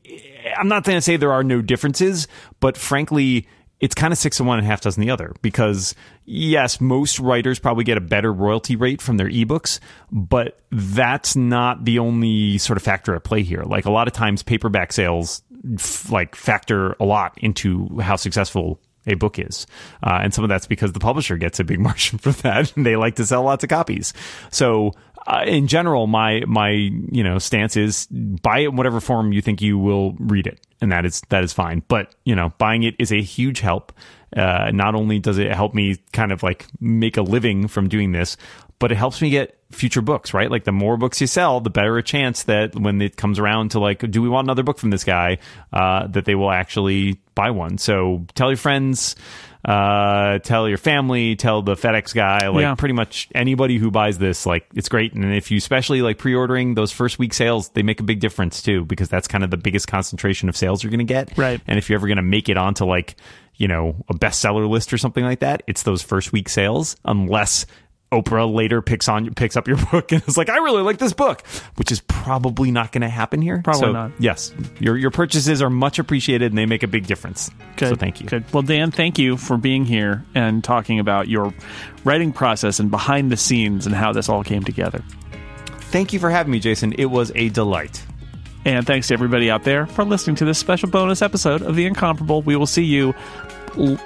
[0.57, 2.29] I'm not going to say there are no differences,
[2.61, 3.47] but frankly
[3.81, 7.59] it's kind of six of one and half dozen the other because yes, most writers
[7.59, 12.77] probably get a better royalty rate from their ebooks, but that's not the only sort
[12.77, 13.63] of factor at play here.
[13.63, 15.43] Like a lot of times, paperback sales
[15.75, 19.67] f- like factor a lot into how successful a book is,
[20.03, 22.87] uh, and some of that's because the publisher gets a big margin for that, and
[22.87, 24.13] they like to sell lots of copies.
[24.51, 24.93] So.
[25.29, 29.43] Uh, in general, my my you know stance is buy it in whatever form you
[29.43, 31.83] think you will read it, and that is that is fine.
[31.89, 33.93] But you know, buying it is a huge help.
[34.37, 38.13] Uh, not only does it help me kind of like make a living from doing
[38.13, 38.37] this,
[38.79, 40.51] but it helps me get future books, right?
[40.51, 43.71] Like the more books you sell, the better a chance that when it comes around
[43.71, 45.39] to like, do we want another book from this guy,
[45.73, 47.79] uh, that they will actually buy one.
[47.79, 49.17] So tell your friends,
[49.67, 52.75] uh, tell your family, tell the FedEx guy, like Yeah.
[52.77, 55.13] pretty much anybody who buys this, like it's great.
[55.13, 58.63] And if you especially like pre-ordering those first week sales, they make a big difference
[58.63, 61.37] too, because that's kind of the biggest concentration of sales you're going to get.
[61.37, 61.61] Right.
[61.67, 63.17] And if you're ever going to make it onto like,
[63.57, 67.67] you know, a bestseller list or something like that, it's those first week sales, unless
[68.13, 71.13] Oprah later picks on picks up your book and is like, I really like this
[71.13, 71.45] book,
[71.77, 73.61] which is probably not going to happen here.
[73.65, 74.13] Probably So, not.
[74.21, 77.51] Yes, your your purchases are much appreciated and they make a big difference.
[77.77, 77.89] Good.
[77.89, 78.29] So thank you.
[78.29, 78.45] Good.
[78.53, 81.53] Well, Dan, thank you for being here and talking about your
[82.05, 85.03] writing process and behind the scenes and how this all came together.
[85.91, 86.93] Thank you for having me, Jason.
[86.93, 88.05] It was a delight.
[88.65, 91.87] And thanks to everybody out there for listening to this special bonus episode of The
[91.87, 92.43] Incomparable.
[92.43, 93.15] We will see you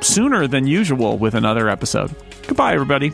[0.02, 2.14] sooner than usual with another episode.
[2.46, 3.10] Goodbye, everybody.